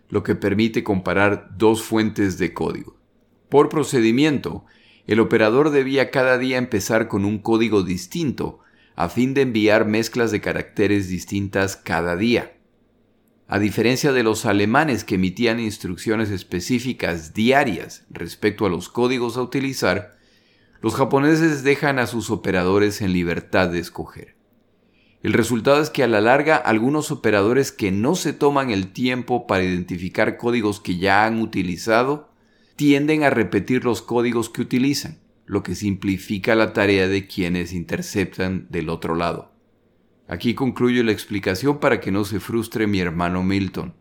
lo 0.10 0.24
que 0.24 0.36
permite 0.36 0.84
comparar 0.84 1.52
dos 1.58 1.84
fuentes 1.84 2.38
de 2.38 2.54
código. 2.54 2.98
Por 3.48 3.70
procedimiento, 3.70 4.66
el 5.08 5.20
operador 5.20 5.72
debía 5.72 6.12
cada 6.12 6.38
día 6.38 6.58
empezar 6.58 7.08
con 7.08 7.26
un 7.26 7.40
código 7.40 7.84
distinto 7.84 8.60
a 8.96 9.10
fin 9.10 9.34
de 9.34 9.42
enviar 9.42 9.86
mezclas 9.86 10.32
de 10.32 10.42
caracteres 10.42 11.08
distintas 11.08 11.76
cada 11.76 12.16
día. 12.16 12.58
A 13.54 13.60
diferencia 13.60 14.14
de 14.14 14.24
los 14.24 14.46
alemanes 14.46 15.04
que 15.04 15.16
emitían 15.16 15.60
instrucciones 15.60 16.30
específicas 16.30 17.34
diarias 17.34 18.06
respecto 18.10 18.66
a 18.66 18.70
los 18.70 18.88
códigos 18.88 19.36
a 19.36 19.42
utilizar, 19.42 20.16
los 20.80 20.96
japoneses 20.96 21.62
dejan 21.62 22.00
a 22.00 22.08
sus 22.08 22.30
operadores 22.30 23.02
en 23.02 23.12
libertad 23.12 23.68
de 23.68 23.80
escoger. 23.80 24.38
El 25.22 25.34
resultado 25.34 25.82
es 25.82 25.90
que 25.90 26.02
a 26.02 26.08
la 26.08 26.22
larga 26.22 26.56
algunos 26.56 27.12
operadores 27.12 27.74
que 27.74 27.92
no 27.92 28.16
se 28.16 28.32
toman 28.32 28.70
el 28.70 28.94
tiempo 28.94 29.48
para 29.48 29.66
identificar 29.66 30.38
códigos 30.38 30.80
que 30.80 30.96
ya 30.98 31.26
han 31.26 31.42
utilizado 31.42 32.30
tienden 32.78 33.24
a 33.24 33.32
repetir 33.32 33.84
los 33.84 34.02
códigos 34.02 34.50
que 34.50 34.62
utilizan, 34.62 35.20
lo 35.46 35.62
que 35.62 35.76
simplifica 35.76 36.56
la 36.56 36.72
tarea 36.72 37.10
de 37.10 37.28
quienes 37.28 37.74
interceptan 37.74 38.68
del 38.70 38.88
otro 38.88 39.14
lado. 39.14 39.51
Aquí 40.32 40.54
concluyo 40.54 41.04
la 41.04 41.12
explicación 41.12 41.80
para 41.80 42.00
que 42.00 42.10
no 42.10 42.24
se 42.24 42.40
frustre 42.40 42.88
mi 42.88 43.02
hermano 43.02 43.44
Milton. 43.44 43.96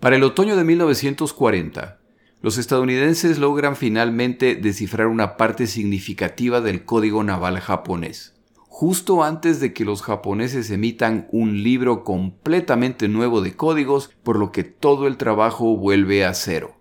Para 0.00 0.16
el 0.16 0.22
otoño 0.22 0.54
de 0.54 0.64
1940, 0.64 1.98
los 2.42 2.58
estadounidenses 2.58 3.38
logran 3.38 3.74
finalmente 3.74 4.54
descifrar 4.54 5.06
una 5.06 5.38
parte 5.38 5.66
significativa 5.66 6.60
del 6.60 6.84
código 6.84 7.24
naval 7.24 7.58
japonés, 7.58 8.34
justo 8.54 9.24
antes 9.24 9.60
de 9.60 9.72
que 9.72 9.86
los 9.86 10.02
japoneses 10.02 10.70
emitan 10.70 11.26
un 11.32 11.62
libro 11.62 12.04
completamente 12.04 13.08
nuevo 13.08 13.40
de 13.40 13.56
códigos, 13.56 14.10
por 14.22 14.38
lo 14.38 14.52
que 14.52 14.62
todo 14.62 15.06
el 15.06 15.16
trabajo 15.16 15.74
vuelve 15.78 16.26
a 16.26 16.34
cero. 16.34 16.76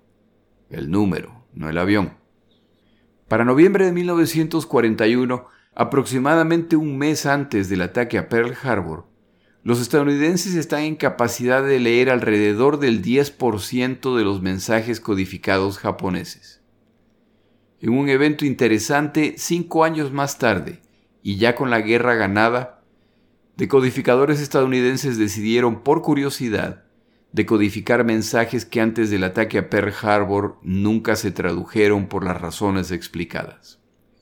El 0.69 0.91
número, 0.91 1.45
no 1.53 1.69
el 1.69 1.77
avión. 1.77 2.17
Para 3.29 3.45
noviembre 3.45 3.85
de 3.85 3.93
1941, 3.93 5.47
aproximadamente 5.79 6.75
un 6.75 6.97
mes 6.97 7.27
antes 7.27 7.69
del 7.69 7.83
ataque 7.83 8.17
a 8.17 8.29
Pearl 8.29 8.57
Harbor, 8.63 9.05
los 9.61 9.79
estadounidenses 9.79 10.55
están 10.55 10.81
en 10.81 10.95
capacidad 10.95 11.63
de 11.63 11.79
leer 11.79 12.09
alrededor 12.09 12.79
del 12.79 13.03
10% 13.03 14.17
de 14.17 14.23
los 14.23 14.41
mensajes 14.41 14.99
codificados 14.99 15.77
japoneses. 15.77 16.63
En 17.79 17.91
un 17.91 18.09
evento 18.09 18.43
interesante, 18.43 19.35
cinco 19.37 19.83
años 19.83 20.11
más 20.11 20.39
tarde, 20.39 20.81
y 21.21 21.37
ya 21.37 21.53
con 21.53 21.69
la 21.69 21.81
guerra 21.81 22.15
ganada, 22.15 22.81
decodificadores 23.55 24.39
estadounidenses 24.39 25.19
decidieron, 25.19 25.83
por 25.83 26.01
curiosidad, 26.01 26.85
decodificar 27.33 28.03
mensajes 28.03 28.65
que 28.65 28.81
antes 28.81 29.11
del 29.11 29.23
ataque 29.23 29.59
a 29.59 29.69
Pearl 29.69 29.93
Harbor 30.01 30.57
nunca 30.63 31.15
se 31.15 31.29
tradujeron 31.29 32.07
por 32.07 32.23
las 32.23 32.41
razones 32.41 32.89
explicadas. 32.89 33.76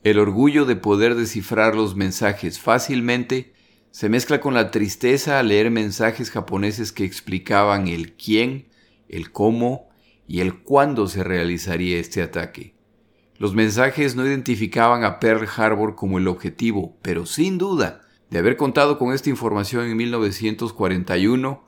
El 0.06 0.20
orgullo 0.20 0.66
de 0.66 0.76
poder 0.76 1.16
descifrar 1.16 1.74
los 1.74 1.96
mensajes 1.96 2.60
fácilmente 2.60 3.52
se 3.90 4.08
mezcla 4.08 4.40
con 4.40 4.54
la 4.54 4.70
tristeza 4.70 5.40
al 5.40 5.48
leer 5.48 5.72
mensajes 5.72 6.30
japoneses 6.30 6.92
que 6.92 7.02
explicaban 7.02 7.88
el 7.88 8.12
quién, 8.12 8.68
el 9.08 9.32
cómo 9.32 9.88
y 10.28 10.42
el 10.42 10.62
cuándo 10.62 11.08
se 11.08 11.24
realizaría 11.24 11.98
este 11.98 12.22
ataque. 12.22 12.76
Los 13.36 13.56
mensajes 13.56 14.14
no 14.14 14.24
identificaban 14.24 15.02
a 15.02 15.18
Pearl 15.18 15.48
Harbor 15.56 15.96
como 15.96 16.18
el 16.18 16.28
objetivo, 16.28 16.96
pero 17.02 17.26
sin 17.26 17.58
duda, 17.58 18.02
de 18.30 18.38
haber 18.38 18.56
contado 18.56 18.98
con 18.98 19.12
esta 19.12 19.28
información 19.28 19.86
en 19.86 19.96
1941, 19.96 21.64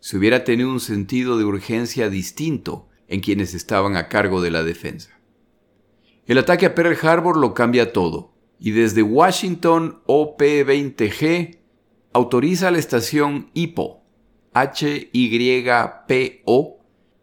se 0.00 0.16
hubiera 0.16 0.44
tenido 0.44 0.70
un 0.70 0.80
sentido 0.80 1.36
de 1.36 1.44
urgencia 1.44 2.08
distinto 2.08 2.88
en 3.08 3.20
quienes 3.20 3.52
estaban 3.52 3.96
a 3.96 4.08
cargo 4.08 4.40
de 4.40 4.50
la 4.50 4.62
defensa. 4.62 5.21
El 6.26 6.38
ataque 6.38 6.66
a 6.66 6.74
Pearl 6.74 6.96
Harbor 7.02 7.36
lo 7.36 7.52
cambia 7.52 7.92
todo, 7.92 8.32
y 8.60 8.70
desde 8.70 9.02
Washington 9.02 10.02
OP-20G 10.06 11.58
autoriza 12.12 12.68
a 12.68 12.70
la 12.70 12.78
estación 12.78 13.50
HIPO, 13.54 14.04
H-Y-P-O, 14.54 15.18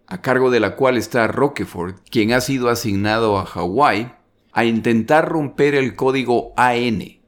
a 0.08 0.22
cargo 0.22 0.52
de 0.52 0.60
la 0.60 0.76
cual 0.76 0.98
está 0.98 1.28
Rockefort, 1.28 2.00
quien 2.10 2.34
ha 2.34 2.42
sido 2.42 2.68
asignado 2.68 3.38
a 3.38 3.46
Hawái, 3.46 4.12
a 4.52 4.66
intentar 4.66 5.30
romper 5.30 5.76
el 5.76 5.96
código 5.96 6.52
AN, 6.58 7.22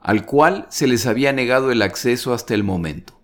al 0.00 0.26
cual 0.26 0.66
se 0.68 0.86
les 0.86 1.06
había 1.06 1.32
negado 1.32 1.72
el 1.72 1.80
acceso 1.80 2.34
hasta 2.34 2.52
el 2.52 2.62
momento. 2.62 3.18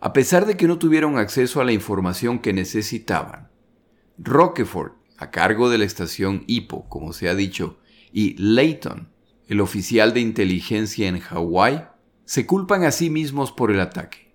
A 0.00 0.12
pesar 0.12 0.44
de 0.44 0.58
que 0.58 0.66
no 0.66 0.78
tuvieron 0.78 1.16
acceso 1.16 1.62
a 1.62 1.64
la 1.64 1.72
información 1.72 2.40
que 2.40 2.52
necesitaban, 2.52 3.48
Rockefort, 4.18 5.01
a 5.22 5.30
cargo 5.30 5.70
de 5.70 5.78
la 5.78 5.84
estación 5.84 6.44
HIPO, 6.46 6.88
como 6.88 7.12
se 7.12 7.28
ha 7.28 7.34
dicho, 7.34 7.78
y 8.12 8.34
Layton, 8.36 9.08
el 9.48 9.60
oficial 9.60 10.12
de 10.12 10.20
inteligencia 10.20 11.08
en 11.08 11.20
Hawái, 11.20 11.84
se 12.24 12.46
culpan 12.46 12.84
a 12.84 12.90
sí 12.90 13.08
mismos 13.08 13.52
por 13.52 13.70
el 13.70 13.80
ataque. 13.80 14.32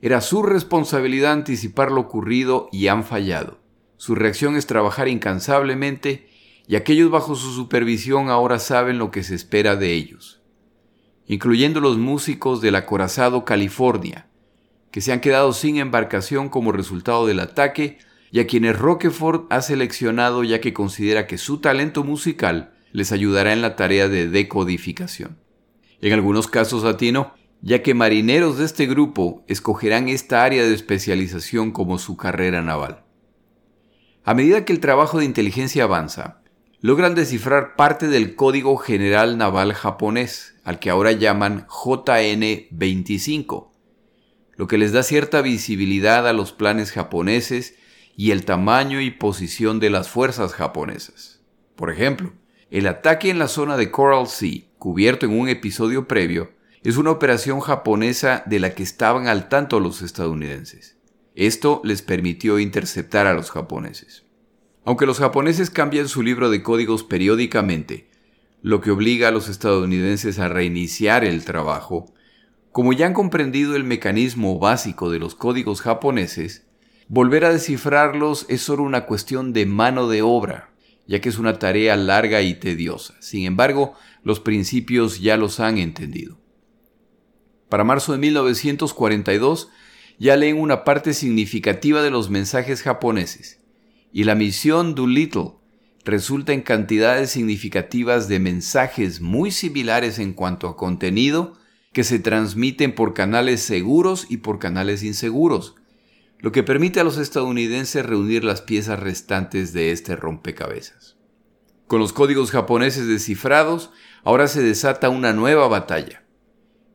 Era 0.00 0.20
su 0.20 0.42
responsabilidad 0.42 1.32
anticipar 1.32 1.90
lo 1.90 2.00
ocurrido 2.00 2.68
y 2.72 2.88
han 2.88 3.04
fallado. 3.04 3.60
Su 3.96 4.14
reacción 4.14 4.56
es 4.56 4.66
trabajar 4.66 5.08
incansablemente 5.08 6.28
y 6.66 6.76
aquellos 6.76 7.10
bajo 7.10 7.34
su 7.34 7.52
supervisión 7.52 8.28
ahora 8.28 8.58
saben 8.58 8.98
lo 8.98 9.10
que 9.10 9.22
se 9.22 9.34
espera 9.34 9.76
de 9.76 9.92
ellos, 9.92 10.42
incluyendo 11.26 11.80
los 11.80 11.98
músicos 11.98 12.60
del 12.60 12.74
acorazado 12.74 13.44
California, 13.44 14.28
que 14.90 15.00
se 15.00 15.12
han 15.12 15.20
quedado 15.20 15.52
sin 15.52 15.76
embarcación 15.76 16.48
como 16.48 16.72
resultado 16.72 17.26
del 17.26 17.40
ataque 17.40 17.98
y 18.32 18.40
a 18.40 18.46
quienes 18.46 18.78
Roquefort 18.78 19.52
ha 19.52 19.60
seleccionado 19.60 20.42
ya 20.42 20.62
que 20.62 20.72
considera 20.72 21.26
que 21.26 21.36
su 21.36 21.58
talento 21.58 22.02
musical 22.02 22.72
les 22.90 23.12
ayudará 23.12 23.52
en 23.52 23.60
la 23.60 23.76
tarea 23.76 24.08
de 24.08 24.26
decodificación. 24.26 25.38
En 26.00 26.14
algunos 26.14 26.48
casos 26.48 26.82
latino, 26.82 27.34
ya 27.60 27.82
que 27.82 27.92
marineros 27.92 28.56
de 28.56 28.64
este 28.64 28.86
grupo 28.86 29.44
escogerán 29.48 30.08
esta 30.08 30.44
área 30.44 30.64
de 30.64 30.74
especialización 30.74 31.72
como 31.72 31.98
su 31.98 32.16
carrera 32.16 32.62
naval. 32.62 33.04
A 34.24 34.32
medida 34.32 34.64
que 34.64 34.72
el 34.72 34.80
trabajo 34.80 35.18
de 35.18 35.26
inteligencia 35.26 35.84
avanza, 35.84 36.40
logran 36.80 37.14
descifrar 37.14 37.76
parte 37.76 38.08
del 38.08 38.34
Código 38.34 38.78
General 38.78 39.36
Naval 39.36 39.74
japonés, 39.74 40.54
al 40.64 40.78
que 40.78 40.88
ahora 40.88 41.12
llaman 41.12 41.66
JN-25, 41.66 43.68
lo 44.56 44.66
que 44.66 44.78
les 44.78 44.92
da 44.92 45.02
cierta 45.02 45.42
visibilidad 45.42 46.26
a 46.26 46.32
los 46.32 46.52
planes 46.52 46.92
japoneses 46.92 47.74
y 48.16 48.30
el 48.30 48.44
tamaño 48.44 49.00
y 49.00 49.10
posición 49.10 49.80
de 49.80 49.90
las 49.90 50.08
fuerzas 50.08 50.52
japonesas. 50.52 51.40
Por 51.76 51.90
ejemplo, 51.90 52.32
el 52.70 52.86
ataque 52.86 53.30
en 53.30 53.38
la 53.38 53.48
zona 53.48 53.76
de 53.76 53.90
Coral 53.90 54.26
Sea, 54.26 54.62
cubierto 54.78 55.26
en 55.26 55.38
un 55.38 55.48
episodio 55.48 56.08
previo, 56.08 56.52
es 56.82 56.96
una 56.96 57.10
operación 57.10 57.60
japonesa 57.60 58.42
de 58.46 58.58
la 58.58 58.74
que 58.74 58.82
estaban 58.82 59.28
al 59.28 59.48
tanto 59.48 59.78
los 59.78 60.02
estadounidenses. 60.02 60.96
Esto 61.34 61.80
les 61.84 62.02
permitió 62.02 62.58
interceptar 62.58 63.26
a 63.26 63.34
los 63.34 63.50
japoneses. 63.50 64.24
Aunque 64.84 65.06
los 65.06 65.18
japoneses 65.18 65.70
cambian 65.70 66.08
su 66.08 66.22
libro 66.22 66.50
de 66.50 66.62
códigos 66.62 67.04
periódicamente, 67.04 68.10
lo 68.62 68.80
que 68.80 68.90
obliga 68.90 69.28
a 69.28 69.30
los 69.30 69.48
estadounidenses 69.48 70.38
a 70.38 70.48
reiniciar 70.48 71.24
el 71.24 71.44
trabajo, 71.44 72.12
como 72.72 72.92
ya 72.92 73.06
han 73.06 73.14
comprendido 73.14 73.76
el 73.76 73.84
mecanismo 73.84 74.58
básico 74.58 75.10
de 75.10 75.18
los 75.18 75.34
códigos 75.34 75.82
japoneses, 75.82 76.66
volver 77.08 77.44
a 77.44 77.52
descifrarlos 77.52 78.46
es 78.48 78.62
solo 78.62 78.82
una 78.82 79.06
cuestión 79.06 79.52
de 79.52 79.66
mano 79.66 80.08
de 80.08 80.22
obra, 80.22 80.70
ya 81.06 81.20
que 81.20 81.28
es 81.28 81.38
una 81.38 81.58
tarea 81.58 81.96
larga 81.96 82.42
y 82.42 82.54
tediosa. 82.54 83.14
Sin 83.20 83.44
embargo, 83.44 83.94
los 84.22 84.40
principios 84.40 85.20
ya 85.20 85.36
los 85.36 85.60
han 85.60 85.78
entendido. 85.78 86.38
Para 87.68 87.84
marzo 87.84 88.12
de 88.12 88.18
1942 88.18 89.70
ya 90.18 90.36
leen 90.36 90.60
una 90.60 90.84
parte 90.84 91.14
significativa 91.14 92.02
de 92.02 92.10
los 92.10 92.30
mensajes 92.30 92.82
japoneses, 92.82 93.60
y 94.12 94.24
la 94.24 94.34
misión 94.34 94.94
Doolittle 94.94 95.52
resulta 96.04 96.52
en 96.52 96.62
cantidades 96.62 97.30
significativas 97.30 98.28
de 98.28 98.38
mensajes 98.38 99.20
muy 99.20 99.50
similares 99.50 100.18
en 100.18 100.32
cuanto 100.32 100.68
a 100.68 100.76
contenido 100.76 101.54
que 101.92 102.04
se 102.04 102.18
transmiten 102.18 102.94
por 102.94 103.14
canales 103.14 103.62
seguros 103.62 104.26
y 104.28 104.38
por 104.38 104.58
canales 104.58 105.02
inseguros, 105.02 105.76
lo 106.42 106.50
que 106.50 106.64
permite 106.64 106.98
a 106.98 107.04
los 107.04 107.18
estadounidenses 107.18 108.04
reunir 108.04 108.42
las 108.42 108.62
piezas 108.62 108.98
restantes 108.98 109.72
de 109.72 109.92
este 109.92 110.16
rompecabezas. 110.16 111.16
Con 111.86 112.00
los 112.00 112.12
códigos 112.12 112.50
japoneses 112.50 113.06
descifrados, 113.06 113.92
ahora 114.24 114.48
se 114.48 114.60
desata 114.60 115.08
una 115.08 115.32
nueva 115.32 115.68
batalla, 115.68 116.24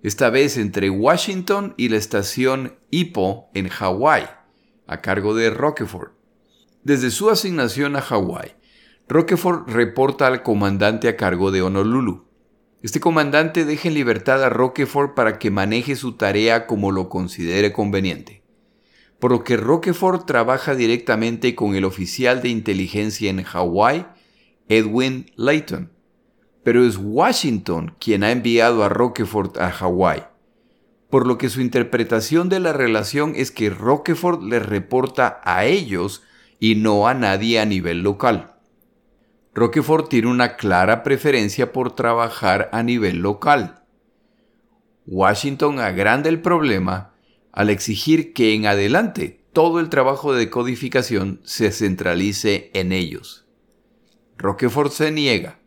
esta 0.04 0.30
vez 0.30 0.58
entre 0.58 0.90
Washington 0.90 1.74
y 1.78 1.88
la 1.88 1.96
estación 1.96 2.78
Ipo 2.92 3.50
en 3.54 3.70
Hawái, 3.70 4.26
a 4.86 5.02
cargo 5.02 5.34
de 5.34 5.50
Rockefort. 5.50 6.14
Desde 6.84 7.10
su 7.10 7.30
asignación 7.30 7.96
a 7.96 8.02
Hawái, 8.02 8.54
Rockefort 9.08 9.70
reporta 9.70 10.28
al 10.28 10.44
comandante 10.44 11.08
a 11.08 11.16
cargo 11.16 11.52
de 11.52 11.62
Honolulu. 11.62 12.28
Este 12.82 13.00
comandante 13.00 13.64
deja 13.64 13.88
en 13.88 13.94
libertad 13.94 14.44
a 14.44 14.50
Roquefort 14.50 15.16
para 15.16 15.40
que 15.40 15.52
maneje 15.52 15.96
su 15.96 16.18
tarea 16.18 16.68
como 16.68 16.92
lo 16.92 17.08
considere 17.08 17.72
conveniente, 17.72 18.37
por 19.20 19.32
lo 19.32 19.44
que 19.44 19.58
Roquefort 19.58 20.26
trabaja 20.26 20.76
directamente 20.76 21.56
con 21.56 21.76
el 21.76 21.86
oficial 21.86 22.42
de 22.42 22.50
inteligencia 22.50 23.30
en 23.30 23.44
Hawái, 23.44 24.06
Edwin 24.70 25.32
Layton. 25.36 25.92
Pero 26.64 26.86
es 26.86 26.98
Washington 26.98 27.96
quien 28.00 28.24
ha 28.24 28.32
enviado 28.32 28.84
a 28.84 28.90
Roquefort 28.90 29.58
a 29.58 29.72
Hawái, 29.72 30.24
por 31.10 31.26
lo 31.26 31.38
que 31.38 31.50
su 31.50 31.62
interpretación 31.62 32.50
de 32.50 32.60
la 32.60 32.74
relación 32.74 33.34
es 33.36 33.52
que 33.52 33.70
Roquefort 33.70 34.44
le 34.44 34.60
reporta 34.60 35.42
a 35.44 35.66
ellos 35.66 36.24
y 36.60 36.76
no 36.76 37.08
a 37.08 37.14
nadie 37.14 37.60
a 37.60 37.66
nivel 37.66 38.02
local. 38.02 38.54
Roquefort 39.54 40.10
tiene 40.10 40.28
una 40.28 40.56
clara 40.56 41.02
preferencia 41.02 41.72
por 41.72 41.96
trabajar 41.96 42.70
a 42.74 42.84
nivel 42.84 43.20
local. 43.20 43.84
Washington 45.08 45.80
agranda 45.80 46.30
el 46.30 46.42
problema 46.42 47.17
al 47.58 47.72
exigir 47.72 48.34
que 48.34 48.54
en 48.54 48.68
adelante 48.68 49.42
todo 49.52 49.80
el 49.80 49.90
trabajo 49.90 50.32
de 50.32 50.42
decodificación 50.42 51.42
se 51.44 51.72
centralice 51.72 52.70
en 52.76 52.92
ellos. 52.92 53.48
Roquefort 54.38 54.92
se 54.92 55.12
niega, 55.12 55.60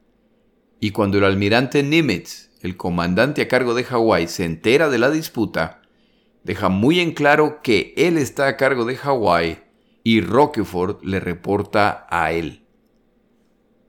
y 0.78 0.92
cuando 0.92 1.18
el 1.18 1.24
almirante 1.24 1.82
Nimitz, 1.82 2.50
el 2.60 2.76
comandante 2.76 3.42
a 3.42 3.48
cargo 3.48 3.74
de 3.74 3.82
Hawái, 3.82 4.28
se 4.28 4.44
entera 4.44 4.88
de 4.88 4.98
la 4.98 5.10
disputa, 5.10 5.82
deja 6.44 6.68
muy 6.68 7.00
en 7.00 7.10
claro 7.10 7.60
que 7.60 7.92
él 7.96 8.18
está 8.18 8.46
a 8.46 8.56
cargo 8.56 8.84
de 8.84 8.94
Hawái 8.94 9.58
y 10.04 10.20
Roquefort 10.20 11.02
le 11.02 11.18
reporta 11.18 12.06
a 12.08 12.30
él. 12.30 12.62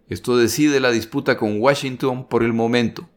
Esto 0.08 0.38
decide 0.38 0.80
la 0.80 0.90
disputa 0.90 1.38
con 1.38 1.62
Washington 1.62 2.28
por 2.28 2.42
el 2.42 2.54
momento. 2.54 3.12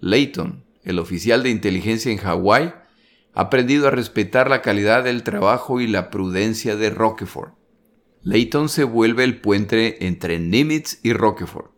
Layton, 0.00 0.62
el 0.84 0.98
oficial 0.98 1.42
de 1.42 1.48
inteligencia 1.48 2.12
en 2.12 2.18
Hawái, 2.18 2.64
ha 2.64 2.79
aprendido 3.40 3.88
a 3.88 3.90
respetar 3.90 4.50
la 4.50 4.62
calidad 4.62 5.04
del 5.04 5.22
trabajo 5.22 5.80
y 5.80 5.86
la 5.86 6.10
prudencia 6.10 6.76
de 6.76 6.90
Roquefort. 6.90 7.54
Layton 8.22 8.68
se 8.68 8.84
vuelve 8.84 9.24
el 9.24 9.40
puente 9.40 10.06
entre 10.06 10.38
Nimitz 10.38 11.00
y 11.02 11.14
Roquefort. 11.14 11.72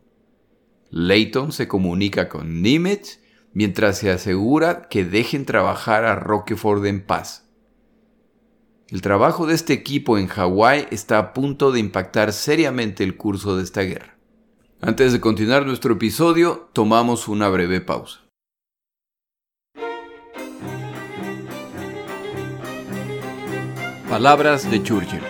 Layton 0.90 1.52
se 1.52 1.68
comunica 1.68 2.28
con 2.28 2.62
Nimitz 2.62 3.20
mientras 3.52 3.98
se 3.98 4.10
asegura 4.10 4.88
que 4.88 5.04
dejen 5.04 5.44
trabajar 5.44 6.04
a 6.04 6.16
Roquefort 6.16 6.84
en 6.84 7.06
paz. 7.06 7.48
El 8.88 9.00
trabajo 9.00 9.46
de 9.46 9.54
este 9.54 9.72
equipo 9.72 10.18
en 10.18 10.26
Hawái 10.26 10.88
está 10.90 11.18
a 11.18 11.32
punto 11.32 11.70
de 11.70 11.78
impactar 11.78 12.32
seriamente 12.32 13.04
el 13.04 13.16
curso 13.16 13.56
de 13.56 13.62
esta 13.62 13.82
guerra. 13.82 14.18
Antes 14.80 15.12
de 15.12 15.20
continuar 15.20 15.64
nuestro 15.64 15.94
episodio, 15.94 16.68
tomamos 16.72 17.28
una 17.28 17.48
breve 17.48 17.80
pausa. 17.80 18.21
Palabras 24.12 24.70
de 24.70 24.82
Churchill. 24.82 25.22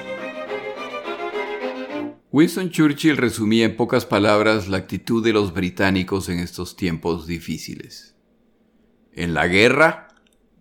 Winston 2.32 2.70
Churchill 2.70 3.16
resumía 3.16 3.64
en 3.64 3.76
pocas 3.76 4.04
palabras 4.06 4.66
la 4.66 4.78
actitud 4.78 5.22
de 5.22 5.32
los 5.32 5.54
británicos 5.54 6.28
en 6.28 6.40
estos 6.40 6.74
tiempos 6.74 7.28
difíciles. 7.28 8.16
En 9.12 9.34
la 9.34 9.46
guerra, 9.46 10.08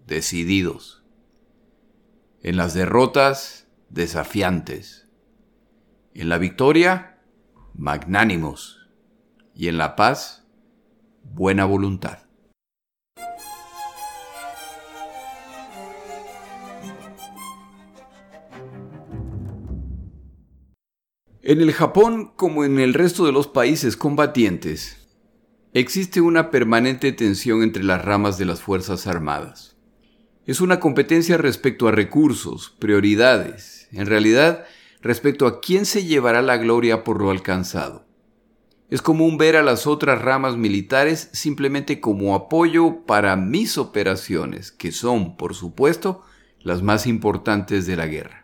decididos. 0.05 1.03
En 2.43 2.57
las 2.57 2.75
derrotas, 2.75 3.67
desafiantes. 3.89 5.07
En 6.13 6.29
la 6.29 6.37
victoria, 6.37 7.17
magnánimos 7.73 8.87
y 9.55 9.67
en 9.67 9.79
la 9.79 9.95
paz, 9.95 10.45
buena 11.23 11.65
voluntad. 11.65 12.19
En 21.43 21.59
el 21.59 21.73
Japón, 21.73 22.33
como 22.35 22.65
en 22.65 22.79
el 22.79 22.93
resto 22.93 23.25
de 23.25 23.31
los 23.31 23.47
países 23.47 23.97
combatientes, 23.97 25.07
existe 25.73 26.21
una 26.21 26.51
permanente 26.51 27.11
tensión 27.13 27.63
entre 27.63 27.83
las 27.83 28.05
ramas 28.05 28.37
de 28.37 28.45
las 28.45 28.61
Fuerzas 28.61 29.07
Armadas. 29.07 29.75
Es 30.45 30.61
una 30.61 30.79
competencia 30.79 31.37
respecto 31.37 31.87
a 31.87 31.91
recursos, 31.91 32.75
prioridades, 32.77 33.87
en 33.91 34.05
realidad 34.05 34.65
respecto 35.01 35.47
a 35.47 35.61
quién 35.61 35.87
se 35.87 36.03
llevará 36.03 36.43
la 36.43 36.57
gloria 36.57 37.03
por 37.03 37.19
lo 37.19 37.31
alcanzado. 37.31 38.05
Es 38.91 39.01
común 39.01 39.39
ver 39.39 39.55
a 39.55 39.63
las 39.63 39.87
otras 39.87 40.21
ramas 40.21 40.57
militares 40.57 41.31
simplemente 41.33 41.99
como 41.99 42.35
apoyo 42.35 43.03
para 43.07 43.35
mis 43.35 43.79
operaciones, 43.79 44.71
que 44.71 44.91
son, 44.91 45.37
por 45.37 45.55
supuesto, 45.55 46.21
las 46.59 46.83
más 46.83 47.07
importantes 47.07 47.87
de 47.87 47.95
la 47.95 48.05
guerra. 48.05 48.40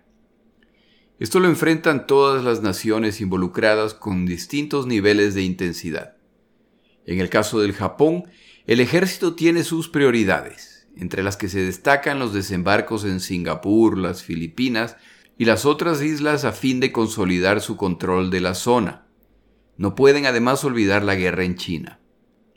Esto 1.20 1.40
lo 1.40 1.48
enfrentan 1.48 2.06
todas 2.06 2.44
las 2.44 2.62
naciones 2.62 3.22
involucradas 3.22 3.96
con 3.96 4.28
distintos 4.28 4.86
niveles 4.86 5.34
de 5.34 5.42
intensidad. 5.42 6.16
En 7.08 7.20
el 7.20 7.30
caso 7.30 7.60
del 7.60 7.74
Japón, 7.74 8.26
el 8.68 8.80
ejército 8.82 9.34
tiene 9.34 9.64
sus 9.64 9.90
prioridades, 9.90 10.88
entre 10.96 11.24
las 11.24 11.36
que 11.36 11.50
se 11.50 11.62
destacan 11.62 12.20
los 12.20 12.34
desembarcos 12.34 13.04
en 13.04 13.20
Singapur, 13.20 13.98
las 13.98 14.22
Filipinas 14.22 14.96
y 15.40 15.46
las 15.46 15.66
otras 15.66 16.04
islas 16.04 16.46
a 16.46 16.52
fin 16.52 16.80
de 16.80 16.92
consolidar 16.92 17.62
su 17.62 17.78
control 17.78 18.30
de 18.30 18.42
la 18.42 18.54
zona. 18.54 19.08
No 19.78 19.96
pueden 19.96 20.26
además 20.26 20.64
olvidar 20.64 21.04
la 21.04 21.16
guerra 21.16 21.44
en 21.46 21.56
China. 21.56 22.00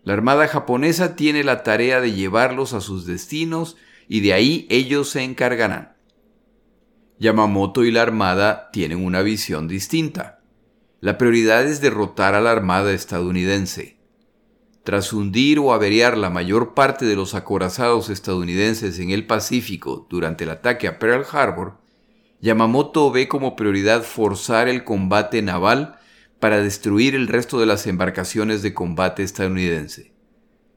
La 0.03 0.15
Armada 0.15 0.49
japonesa 0.49 1.17
tiene 1.17 1.45
la 1.45 1.63
tarea 1.63 2.01
de 2.01 2.13
llevarlos 2.13 2.73
a 2.75 2.81
sus 2.81 3.07
destinos 3.07 3.77
y 4.09 4.21
de 4.21 4.33
ahí 4.33 4.67
ellos 4.69 5.09
se 5.09 5.23
encargarán. 5.23 6.00
Yamamoto 7.21 7.85
y 7.85 7.91
la 7.91 8.01
Armada 8.01 8.71
tienen 8.73 9.05
una 9.05 9.21
visión 9.21 9.69
distinta. 9.69 10.41
La 11.01 11.19
prioridad 11.19 11.67
es 11.67 11.83
derrotar 11.83 12.35
a 12.35 12.41
la 12.41 12.51
Armada 12.51 12.93
estadounidense. 12.93 13.99
Tras 14.85 15.13
hundir 15.13 15.59
o 15.59 15.75
averiar 15.75 16.17
la 16.17 16.31
mayor 16.31 16.73
parte 16.73 17.05
de 17.05 17.17
los 17.17 17.35
acorazados 17.35 18.09
estadounidenses 18.09 18.99
en 19.01 19.11
el 19.11 19.27
Pacífico 19.27 20.07
durante 20.09 20.45
el 20.45 20.51
ataque 20.51 20.89
a 20.89 20.99
Pearl 20.99 21.27
Harbor, 21.31 21.77
Yamamoto 22.41 23.11
ve 23.11 23.29
como 23.29 23.55
prioridad 23.55 24.03
forzar 24.03 24.69
el 24.69 24.83
combate 24.83 25.43
naval 25.43 25.99
para 26.39 26.63
destruir 26.63 27.15
el 27.15 27.29
resto 27.29 27.61
de 27.61 27.67
las 27.67 27.87
embarcaciones 27.87 28.63
de 28.63 28.73
combate 28.73 29.23
estadounidense, 29.23 30.15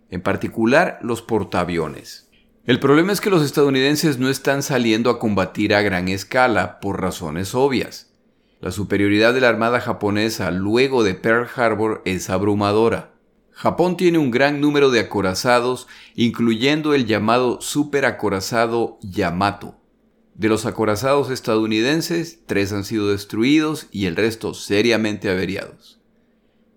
en 0.09 0.21
particular 0.21 0.99
los 1.03 1.21
portaaviones. 1.21 2.29
El 2.65 2.79
problema 2.79 3.11
es 3.11 3.19
que 3.19 3.29
los 3.29 3.43
estadounidenses 3.43 4.19
no 4.19 4.29
están 4.29 4.63
saliendo 4.63 5.09
a 5.09 5.19
combatir 5.19 5.73
a 5.73 5.81
gran 5.81 6.07
escala 6.07 6.79
por 6.79 7.01
razones 7.01 7.55
obvias. 7.55 8.13
La 8.61 8.71
superioridad 8.71 9.33
de 9.33 9.41
la 9.41 9.49
Armada 9.49 9.81
japonesa 9.81 10.49
luego 10.51 11.03
de 11.03 11.13
Pearl 11.13 11.47
Harbor 11.55 12.01
es 12.05 12.29
abrumadora. 12.29 13.13
Japón 13.51 13.97
tiene 13.97 14.17
un 14.17 14.31
gran 14.31 14.61
número 14.61 14.91
de 14.91 15.01
acorazados, 15.01 15.87
incluyendo 16.15 16.93
el 16.93 17.05
llamado 17.05 17.59
superacorazado 17.59 18.97
Yamato, 19.01 19.77
de 20.35 20.49
los 20.49 20.65
acorazados 20.65 21.29
estadounidenses, 21.29 22.39
tres 22.47 22.73
han 22.73 22.85
sido 22.85 23.09
destruidos 23.09 23.87
y 23.91 24.07
el 24.07 24.15
resto 24.15 24.55
seriamente 24.55 25.29
averiados. 25.29 25.99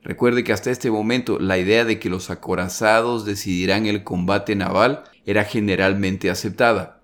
Recuerde 0.03 0.45
que 0.45 0.53
hasta 0.53 0.71
este 0.71 0.91
momento 0.91 1.39
la 1.39 1.57
idea 1.57 1.87
de 1.87 1.99
que 1.99 2.11
los 2.11 2.29
acorazados 2.29 3.25
decidirán 3.25 3.87
el 3.87 4.05
combate 4.05 4.55
naval 4.57 5.05
era 5.27 5.45
generalmente 5.45 6.31
aceptada. 6.31 7.03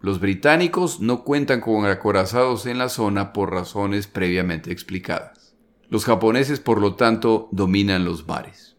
Los 0.00 0.20
británicos 0.20 1.00
no 1.00 1.24
cuentan 1.24 1.60
con 1.60 1.84
acorazados 1.84 2.66
en 2.66 2.78
la 2.78 2.88
zona 2.88 3.32
por 3.32 3.52
razones 3.52 4.06
previamente 4.06 4.70
explicadas. 4.70 5.54
Los 5.88 6.04
japoneses, 6.04 6.60
por 6.60 6.80
lo 6.80 6.94
tanto, 6.94 7.48
dominan 7.50 8.04
los 8.04 8.26
mares. 8.26 8.76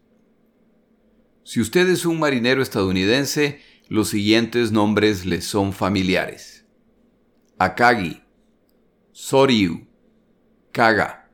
Si 1.44 1.60
usted 1.60 1.88
es 1.88 2.06
un 2.06 2.18
marinero 2.18 2.62
estadounidense, 2.62 3.60
los 3.88 4.08
siguientes 4.08 4.72
nombres 4.72 5.24
le 5.24 5.40
son 5.40 5.72
familiares. 5.72 6.66
Akagi, 7.58 8.22
Soryu, 9.12 9.86
Kaga, 10.72 11.30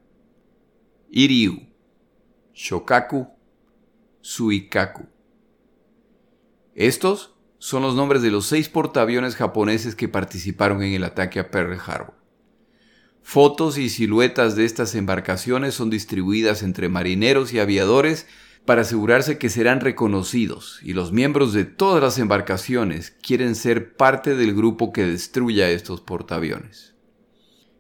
Iryu, 1.11 1.67
Shokaku, 2.55 3.27
Suikaku. 4.23 5.14
Estos 6.75 7.35
son 7.59 7.83
los 7.83 7.95
nombres 7.95 8.21
de 8.21 8.31
los 8.31 8.47
seis 8.47 8.69
portaaviones 8.69 9.37
japoneses 9.37 9.95
que 9.95 10.09
participaron 10.09 10.83
en 10.83 10.93
el 10.93 11.05
ataque 11.05 11.39
a 11.39 11.51
Pearl 11.51 11.79
Harbor. 11.87 12.15
Fotos 13.23 13.79
y 13.79 13.89
siluetas 13.89 14.57
de 14.57 14.65
estas 14.65 14.95
embarcaciones 14.95 15.75
son 15.75 15.89
distribuidas 15.89 16.63
entre 16.63 16.89
marineros 16.89 17.53
y 17.53 17.61
aviadores 17.61 18.27
para 18.67 18.83
asegurarse 18.83 19.39
que 19.39 19.51
serán 19.51 19.81
reconocidos 19.81 20.81
y 20.83 20.95
los 20.95 21.13
miembros 21.13 21.53
de 21.53 21.65
todas 21.65 22.03
las 22.03 22.19
embarcaciones 22.19 23.17
quieren 23.23 23.55
ser 23.55 23.97
parte 23.97 24.35
del 24.37 24.55
grupo 24.55 24.93
que 24.93 25.07
destruya 25.07 25.71
estos 25.71 26.01
portaaviones. 26.01 26.95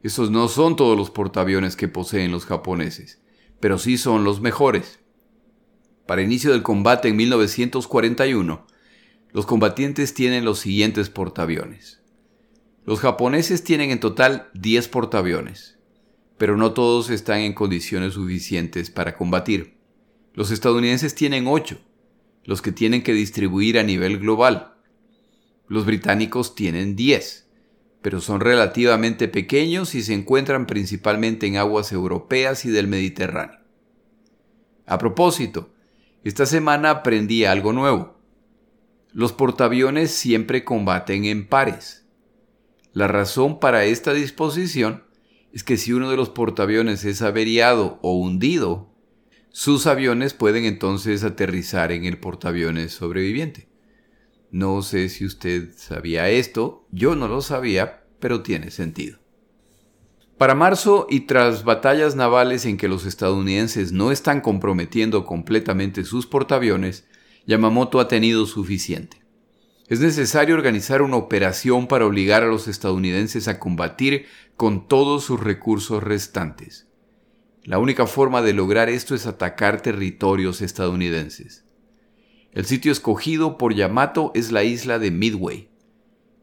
Estos 0.02 0.30
no 0.30 0.48
son 0.48 0.76
todos 0.76 0.96
los 0.96 1.10
portaaviones 1.10 1.76
que 1.76 1.88
poseen 1.88 2.30
los 2.30 2.46
japoneses, 2.46 3.20
pero 3.60 3.78
sí 3.78 3.98
son 3.98 4.22
los 4.22 4.40
mejores. 4.40 5.00
Para 6.06 6.22
inicio 6.22 6.52
del 6.52 6.62
combate 6.62 7.08
en 7.08 7.16
1941, 7.16 8.66
los 9.34 9.46
combatientes 9.46 10.14
tienen 10.14 10.44
los 10.44 10.60
siguientes 10.60 11.10
portaaviones. 11.10 12.00
Los 12.86 13.00
japoneses 13.00 13.64
tienen 13.64 13.90
en 13.90 13.98
total 13.98 14.48
10 14.54 14.86
portaaviones, 14.86 15.76
pero 16.38 16.56
no 16.56 16.72
todos 16.72 17.10
están 17.10 17.40
en 17.40 17.52
condiciones 17.52 18.14
suficientes 18.14 18.90
para 18.90 19.16
combatir. 19.16 19.76
Los 20.34 20.52
estadounidenses 20.52 21.16
tienen 21.16 21.48
8, 21.48 21.80
los 22.44 22.62
que 22.62 22.70
tienen 22.70 23.02
que 23.02 23.12
distribuir 23.12 23.76
a 23.76 23.82
nivel 23.82 24.20
global. 24.20 24.76
Los 25.66 25.84
británicos 25.84 26.54
tienen 26.54 26.94
10, 26.94 27.48
pero 28.02 28.20
son 28.20 28.38
relativamente 28.38 29.26
pequeños 29.26 29.96
y 29.96 30.04
se 30.04 30.14
encuentran 30.14 30.68
principalmente 30.68 31.48
en 31.48 31.56
aguas 31.56 31.90
europeas 31.90 32.64
y 32.66 32.70
del 32.70 32.86
Mediterráneo. 32.86 33.58
A 34.86 34.96
propósito, 34.98 35.74
esta 36.22 36.46
semana 36.46 36.90
aprendí 36.90 37.44
algo 37.44 37.72
nuevo. 37.72 38.13
Los 39.14 39.32
portaaviones 39.32 40.10
siempre 40.10 40.64
combaten 40.64 41.24
en 41.24 41.46
pares. 41.46 42.04
La 42.92 43.06
razón 43.06 43.60
para 43.60 43.84
esta 43.84 44.12
disposición 44.12 45.04
es 45.52 45.62
que 45.62 45.76
si 45.76 45.92
uno 45.92 46.10
de 46.10 46.16
los 46.16 46.30
portaaviones 46.30 47.04
es 47.04 47.22
averiado 47.22 48.00
o 48.02 48.18
hundido, 48.18 48.92
sus 49.50 49.86
aviones 49.86 50.34
pueden 50.34 50.64
entonces 50.64 51.22
aterrizar 51.22 51.92
en 51.92 52.06
el 52.06 52.18
portaaviones 52.18 52.92
sobreviviente. 52.92 53.68
No 54.50 54.82
sé 54.82 55.08
si 55.08 55.24
usted 55.24 55.70
sabía 55.76 56.28
esto, 56.28 56.88
yo 56.90 57.14
no 57.14 57.28
lo 57.28 57.40
sabía, 57.40 58.02
pero 58.18 58.42
tiene 58.42 58.72
sentido. 58.72 59.20
Para 60.38 60.56
marzo 60.56 61.06
y 61.08 61.20
tras 61.20 61.62
batallas 61.62 62.16
navales 62.16 62.66
en 62.66 62.76
que 62.76 62.88
los 62.88 63.06
estadounidenses 63.06 63.92
no 63.92 64.10
están 64.10 64.40
comprometiendo 64.40 65.24
completamente 65.24 66.02
sus 66.02 66.26
portaaviones, 66.26 67.06
Yamamoto 67.46 68.00
ha 68.00 68.08
tenido 68.08 68.46
suficiente. 68.46 69.22
Es 69.86 70.00
necesario 70.00 70.54
organizar 70.54 71.02
una 71.02 71.16
operación 71.16 71.86
para 71.86 72.06
obligar 72.06 72.42
a 72.42 72.46
los 72.46 72.68
estadounidenses 72.68 73.48
a 73.48 73.58
combatir 73.58 74.26
con 74.56 74.88
todos 74.88 75.24
sus 75.24 75.40
recursos 75.40 76.02
restantes. 76.02 76.88
La 77.64 77.78
única 77.78 78.06
forma 78.06 78.40
de 78.40 78.54
lograr 78.54 78.88
esto 78.88 79.14
es 79.14 79.26
atacar 79.26 79.82
territorios 79.82 80.62
estadounidenses. 80.62 81.64
El 82.52 82.64
sitio 82.64 82.92
escogido 82.92 83.58
por 83.58 83.74
Yamato 83.74 84.32
es 84.34 84.52
la 84.52 84.64
isla 84.64 84.98
de 84.98 85.10
Midway. 85.10 85.68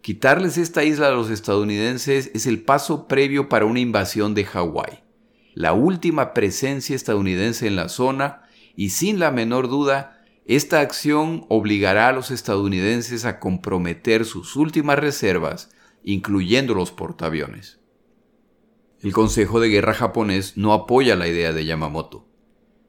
Quitarles 0.01 0.57
esta 0.57 0.83
isla 0.83 1.07
a 1.07 1.11
los 1.11 1.29
estadounidenses 1.29 2.31
es 2.33 2.47
el 2.47 2.61
paso 2.63 3.07
previo 3.07 3.49
para 3.49 3.65
una 3.65 3.79
invasión 3.79 4.33
de 4.33 4.45
Hawái, 4.45 5.03
la 5.53 5.73
última 5.73 6.33
presencia 6.33 6.95
estadounidense 6.95 7.67
en 7.67 7.75
la 7.75 7.87
zona 7.87 8.41
y 8.75 8.89
sin 8.89 9.19
la 9.19 9.31
menor 9.31 9.69
duda, 9.69 10.20
esta 10.45 10.79
acción 10.79 11.45
obligará 11.49 12.09
a 12.09 12.13
los 12.13 12.31
estadounidenses 12.31 13.25
a 13.25 13.39
comprometer 13.39 14.25
sus 14.25 14.55
últimas 14.55 14.97
reservas, 14.97 15.69
incluyendo 16.03 16.73
los 16.73 16.91
portaaviones. 16.91 17.79
El 19.01 19.13
Consejo 19.13 19.59
de 19.59 19.69
Guerra 19.69 19.93
japonés 19.93 20.57
no 20.57 20.73
apoya 20.73 21.15
la 21.15 21.27
idea 21.27 21.53
de 21.53 21.65
Yamamoto. 21.65 22.27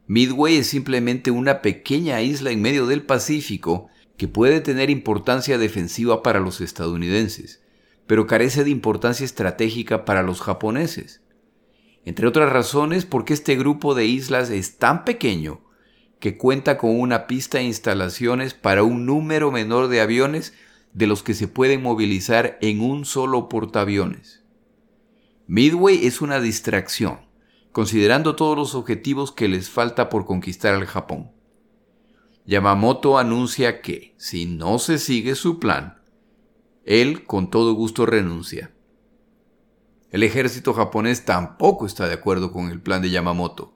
Midway 0.07 0.57
es 0.57 0.67
simplemente 0.67 1.31
una 1.31 1.63
pequeña 1.63 2.21
isla 2.23 2.51
en 2.51 2.63
medio 2.63 2.87
del 2.87 3.03
Pacífico 3.03 3.89
que 4.17 4.29
puede 4.29 4.61
tener 4.61 4.91
importancia 4.91 5.59
defensiva 5.59 6.23
para 6.23 6.41
los 6.41 6.61
estadounidenses, 6.61 7.63
pero 8.07 8.27
carece 8.27 8.65
de 8.65 8.71
importancia 8.71 9.25
estratégica 9.25 10.05
para 10.05 10.23
los 10.23 10.41
japoneses. 10.41 11.23
Entre 12.05 12.27
otras 12.27 12.51
razones 12.51 13.07
porque 13.07 13.35
este 13.35 13.57
grupo 13.57 13.95
de 13.95 14.07
islas 14.07 14.51
es 14.51 14.79
tan 14.79 15.05
pequeño 15.05 15.61
que 16.23 16.37
cuenta 16.37 16.79
con 16.79 17.01
una 17.01 17.27
pista 17.27 17.59
e 17.59 17.65
instalaciones 17.65 18.55
para 18.55 18.85
un 18.85 19.07
número 19.07 19.51
menor 19.51 19.89
de 19.89 20.01
aviones 20.01 20.55
de 20.93 21.09
los 21.09 21.25
que 21.25 21.35
se 21.35 21.49
pueden 21.49 21.83
movilizar 21.83 22.59
en 22.61 22.81
un 22.81 23.05
solo 23.05 23.49
portaaviones. 23.49 24.45
Midway 25.49 26.07
es 26.07 26.21
una 26.21 26.39
distracción, 26.41 27.23
considerando 27.73 28.37
todos 28.37 28.57
los 28.57 28.77
objetivos 28.77 29.33
que 29.33 29.49
les 29.49 29.69
falta 29.69 30.09
por 30.09 30.25
conquistar 30.25 30.77
al 30.77 30.87
Japón. 30.87 31.33
Yamamoto 32.47 33.19
anuncia 33.19 33.83
que, 33.83 34.15
si 34.17 34.47
no 34.47 34.79
se 34.79 34.99
sigue 34.99 35.35
su 35.35 35.59
plan, 35.59 35.99
él 36.85 37.25
con 37.25 37.51
todo 37.51 37.73
gusto 37.73 38.07
renuncia. 38.07 38.73
El 40.13 40.23
ejército 40.23 40.73
japonés 40.73 41.25
tampoco 41.25 41.85
está 41.85 42.07
de 42.07 42.15
acuerdo 42.15 42.53
con 42.53 42.71
el 42.71 42.81
plan 42.81 43.03
de 43.03 43.11
Yamamoto. 43.11 43.72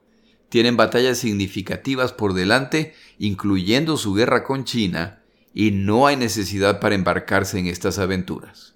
Tienen 0.49 0.77
batallas 0.77 1.17
significativas 1.17 2.13
por 2.13 2.33
delante, 2.33 2.93
incluyendo 3.19 3.97
su 3.97 4.13
guerra 4.13 4.43
con 4.43 4.63
China, 4.63 5.23
y 5.53 5.71
no 5.71 6.07
hay 6.07 6.15
necesidad 6.15 6.79
para 6.79 6.95
embarcarse 6.95 7.59
en 7.59 7.67
estas 7.67 7.99
aventuras. 7.99 8.75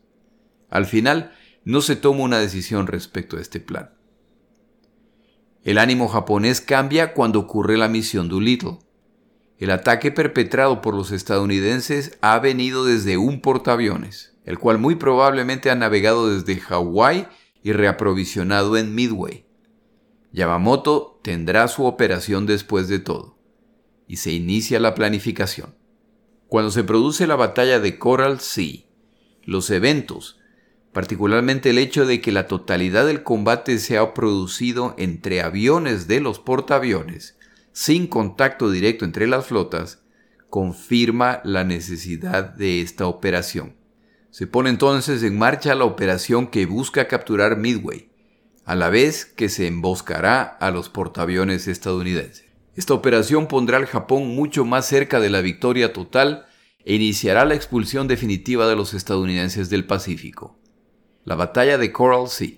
Al 0.69 0.85
final, 0.85 1.31
no 1.63 1.81
se 1.81 1.95
toma 1.95 2.23
una 2.23 2.39
decisión 2.39 2.87
respecto 2.87 3.37
a 3.37 3.41
este 3.41 3.59
plan. 3.59 3.91
El 5.63 5.77
ánimo 5.77 6.07
japonés 6.07 6.59
cambia 6.59 7.13
cuando 7.13 7.39
ocurre 7.39 7.77
la 7.77 7.87
misión 7.87 8.29
Doolittle. 8.29 8.79
El 9.59 9.69
ataque 9.69 10.11
perpetrado 10.11 10.81
por 10.81 10.95
los 10.95 11.11
estadounidenses 11.11 12.17
ha 12.21 12.39
venido 12.39 12.83
desde 12.83 13.17
un 13.17 13.41
portaaviones, 13.41 14.33
el 14.43 14.57
cual 14.57 14.79
muy 14.79 14.95
probablemente 14.95 15.69
ha 15.69 15.75
navegado 15.75 16.35
desde 16.35 16.59
Hawái 16.59 17.27
y 17.61 17.73
reaprovisionado 17.73 18.75
en 18.75 18.95
Midway. 18.95 19.45
Yamamoto 20.31 21.19
tendrá 21.23 21.67
su 21.67 21.85
operación 21.85 22.45
después 22.45 22.87
de 22.87 22.99
todo, 22.99 23.37
y 24.07 24.17
se 24.17 24.31
inicia 24.31 24.79
la 24.79 24.95
planificación. 24.95 25.75
Cuando 26.47 26.71
se 26.71 26.83
produce 26.83 27.27
la 27.27 27.35
batalla 27.35 27.79
de 27.79 27.97
Coral 27.97 28.39
Sea, 28.39 28.79
los 29.43 29.69
eventos, 29.69 30.39
particularmente 30.93 31.69
el 31.69 31.77
hecho 31.77 32.05
de 32.05 32.21
que 32.21 32.31
la 32.31 32.47
totalidad 32.47 33.05
del 33.05 33.23
combate 33.23 33.77
se 33.79 33.97
ha 33.97 34.13
producido 34.13 34.95
entre 34.97 35.41
aviones 35.41 36.07
de 36.07 36.19
los 36.19 36.39
portaaviones, 36.39 37.37
sin 37.71 38.07
contacto 38.07 38.69
directo 38.69 39.05
entre 39.05 39.27
las 39.27 39.45
flotas, 39.45 40.03
confirma 40.49 41.41
la 41.45 41.63
necesidad 41.63 42.43
de 42.43 42.81
esta 42.81 43.07
operación. 43.07 43.75
Se 44.29 44.47
pone 44.47 44.69
entonces 44.69 45.23
en 45.23 45.37
marcha 45.37 45.75
la 45.75 45.85
operación 45.85 46.47
que 46.47 46.65
busca 46.65 47.07
capturar 47.07 47.57
Midway, 47.57 48.10
a 48.65 48.75
la 48.75 48.89
vez 48.89 49.25
que 49.25 49.49
se 49.49 49.67
emboscará 49.67 50.43
a 50.43 50.71
los 50.71 50.89
portaaviones 50.89 51.67
estadounidenses. 51.67 52.45
Esta 52.75 52.93
operación 52.93 53.47
pondrá 53.47 53.77
al 53.77 53.85
Japón 53.85 54.35
mucho 54.35 54.65
más 54.65 54.85
cerca 54.85 55.19
de 55.19 55.29
la 55.29 55.41
victoria 55.41 55.93
total 55.93 56.45
e 56.85 56.95
iniciará 56.95 57.45
la 57.45 57.55
expulsión 57.55 58.07
definitiva 58.07 58.67
de 58.67 58.75
los 58.75 58.93
estadounidenses 58.93 59.69
del 59.69 59.85
Pacífico. 59.85 60.57
La 61.23 61.35
batalla 61.35 61.77
de 61.77 61.91
Coral 61.91 62.27
Sea, 62.27 62.57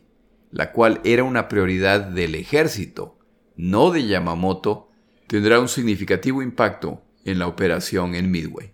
la 0.52 0.72
cual 0.72 1.02
era 1.04 1.24
una 1.24 1.48
prioridad 1.48 2.00
del 2.00 2.36
ejército, 2.36 3.18
no 3.56 3.92
de 3.92 4.06
Yamamoto, 4.06 4.89
tendrá 5.28 5.60
un 5.60 5.68
significativo 5.68 6.42
impacto 6.42 7.02
en 7.26 7.39
la 7.39 7.48
operación 7.48 8.13
en 8.16 8.30
Midway. 8.30 8.72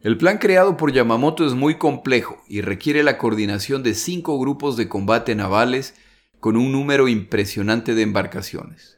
El 0.00 0.16
plan 0.16 0.38
creado 0.38 0.76
por 0.76 0.92
Yamamoto 0.92 1.46
es 1.46 1.52
muy 1.52 1.76
complejo 1.76 2.42
y 2.48 2.60
requiere 2.60 3.02
la 3.02 3.18
coordinación 3.18 3.82
de 3.82 3.94
cinco 3.94 4.38
grupos 4.40 4.76
de 4.76 4.88
combate 4.88 5.34
navales 5.34 5.94
con 6.42 6.56
un 6.56 6.72
número 6.72 7.06
impresionante 7.06 7.94
de 7.94 8.02
embarcaciones. 8.02 8.96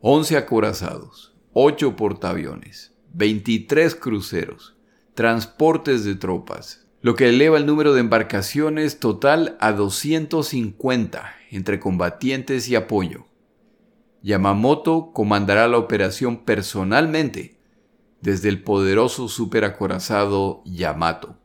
11 0.00 0.36
acorazados, 0.36 1.32
8 1.52 1.94
portaaviones, 1.94 2.92
23 3.12 3.94
cruceros, 3.94 4.74
transportes 5.14 6.02
de 6.02 6.16
tropas, 6.16 6.84
lo 7.00 7.14
que 7.14 7.28
eleva 7.28 7.58
el 7.58 7.66
número 7.66 7.94
de 7.94 8.00
embarcaciones 8.00 8.98
total 8.98 9.56
a 9.60 9.70
250 9.70 11.32
entre 11.52 11.78
combatientes 11.78 12.68
y 12.68 12.74
apoyo. 12.74 13.28
Yamamoto 14.22 15.12
comandará 15.12 15.68
la 15.68 15.78
operación 15.78 16.44
personalmente 16.44 17.56
desde 18.20 18.48
el 18.48 18.64
poderoso 18.64 19.28
superacorazado 19.28 20.60
Yamato. 20.64 21.38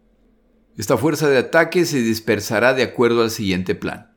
Esta 0.75 0.97
fuerza 0.97 1.29
de 1.29 1.37
ataque 1.37 1.85
se 1.85 2.01
dispersará 2.01 2.73
de 2.73 2.81
acuerdo 2.81 3.21
al 3.21 3.29
siguiente 3.29 3.75
plan. 3.75 4.09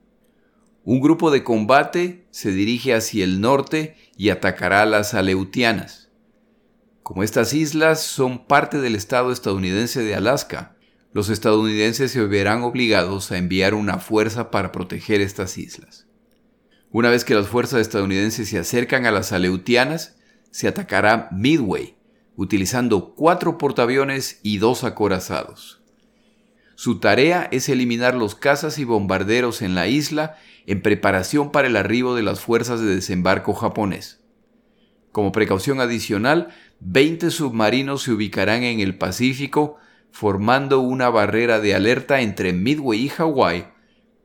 Un 0.85 1.01
grupo 1.01 1.31
de 1.31 1.45
combate 1.45 2.27
se 2.31 2.51
dirige 2.51 2.93
hacia 2.93 3.23
el 3.23 3.41
norte 3.41 3.97
y 4.17 4.31
atacará 4.31 4.83
a 4.83 4.87
las 4.87 5.15
Aleutianas. 5.15 6.11
Como 7.05 7.23
estas 7.23 7.55
islas 7.55 8.03
son 8.03 8.47
parte 8.47 8.81
del 8.81 8.97
estado 8.97 9.31
estadounidense 9.31 10.03
de 10.03 10.17
Alaska, 10.17 10.77
los 11.13 11.29
estadounidenses 11.29 12.11
se 12.11 12.25
verán 12.25 12.63
obligados 12.63 13.31
a 13.31 13.39
enviar 13.39 13.75
una 13.75 13.99
fuerza 13.99 14.51
para 14.51 14.73
proteger 14.73 15.21
estas 15.21 15.57
islas. 15.57 16.07
Una 16.91 17.11
vez 17.11 17.25
que 17.25 17.35
las 17.35 17.47
fuerzas 17.47 17.81
estadounidenses 17.81 18.49
se 18.49 18.59
acercan 18.59 19.07
a 19.07 19.13
las 19.13 19.33
Aleutianas, 19.33 20.17
se 20.51 20.67
atacará 20.67 21.29
Midway, 21.31 21.97
utilizando 22.35 23.15
cuatro 23.15 23.57
portaaviones 23.57 24.41
y 24.43 24.59
dos 24.59 24.83
acorazados. 24.85 25.81
Su 26.75 26.99
tarea 26.99 27.49
es 27.53 27.69
eliminar 27.69 28.15
los 28.15 28.35
cazas 28.35 28.79
y 28.79 28.85
bombarderos 28.85 29.63
en 29.63 29.75
la 29.75 29.87
isla 29.87 30.37
en 30.67 30.83
preparación 30.83 31.51
para 31.51 31.69
el 31.69 31.77
arribo 31.77 32.15
de 32.15 32.23
las 32.23 32.41
fuerzas 32.41 32.81
de 32.81 32.95
desembarco 32.95 33.55
japonés. 33.55 34.21
Como 35.11 35.33
precaución 35.33 35.81
adicional, 35.81 36.49
20 36.81 37.31
submarinos 37.31 38.03
se 38.03 38.13
ubicarán 38.13 38.63
en 38.63 38.81
el 38.81 38.97
Pacífico 38.97 39.77
formando 40.11 40.81
una 40.81 41.09
barrera 41.11 41.61
de 41.61 41.75
alerta 41.75 42.21
entre 42.21 42.53
Midway 42.53 43.05
y 43.05 43.09
Hawái 43.09 43.67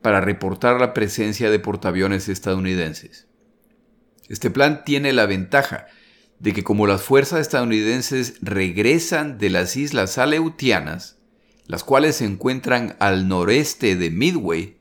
para 0.02 0.20
reportar 0.20 0.80
la 0.80 0.94
presencia 0.94 1.50
de 1.50 1.58
portaaviones 1.58 2.28
estadounidenses. 2.28 3.26
Este 4.28 4.50
plan 4.50 4.84
tiene 4.84 5.12
la 5.12 5.26
ventaja 5.26 5.86
de 6.38 6.52
que 6.52 6.62
como 6.62 6.86
las 6.86 7.02
fuerzas 7.02 7.40
estadounidenses 7.40 8.36
regresan 8.42 9.38
de 9.38 9.50
las 9.50 9.76
islas 9.76 10.18
Aleutianas, 10.18 11.18
las 11.66 11.84
cuales 11.84 12.16
se 12.16 12.24
encuentran 12.24 12.96
al 13.00 13.28
noreste 13.28 13.96
de 13.96 14.10
Midway, 14.10 14.77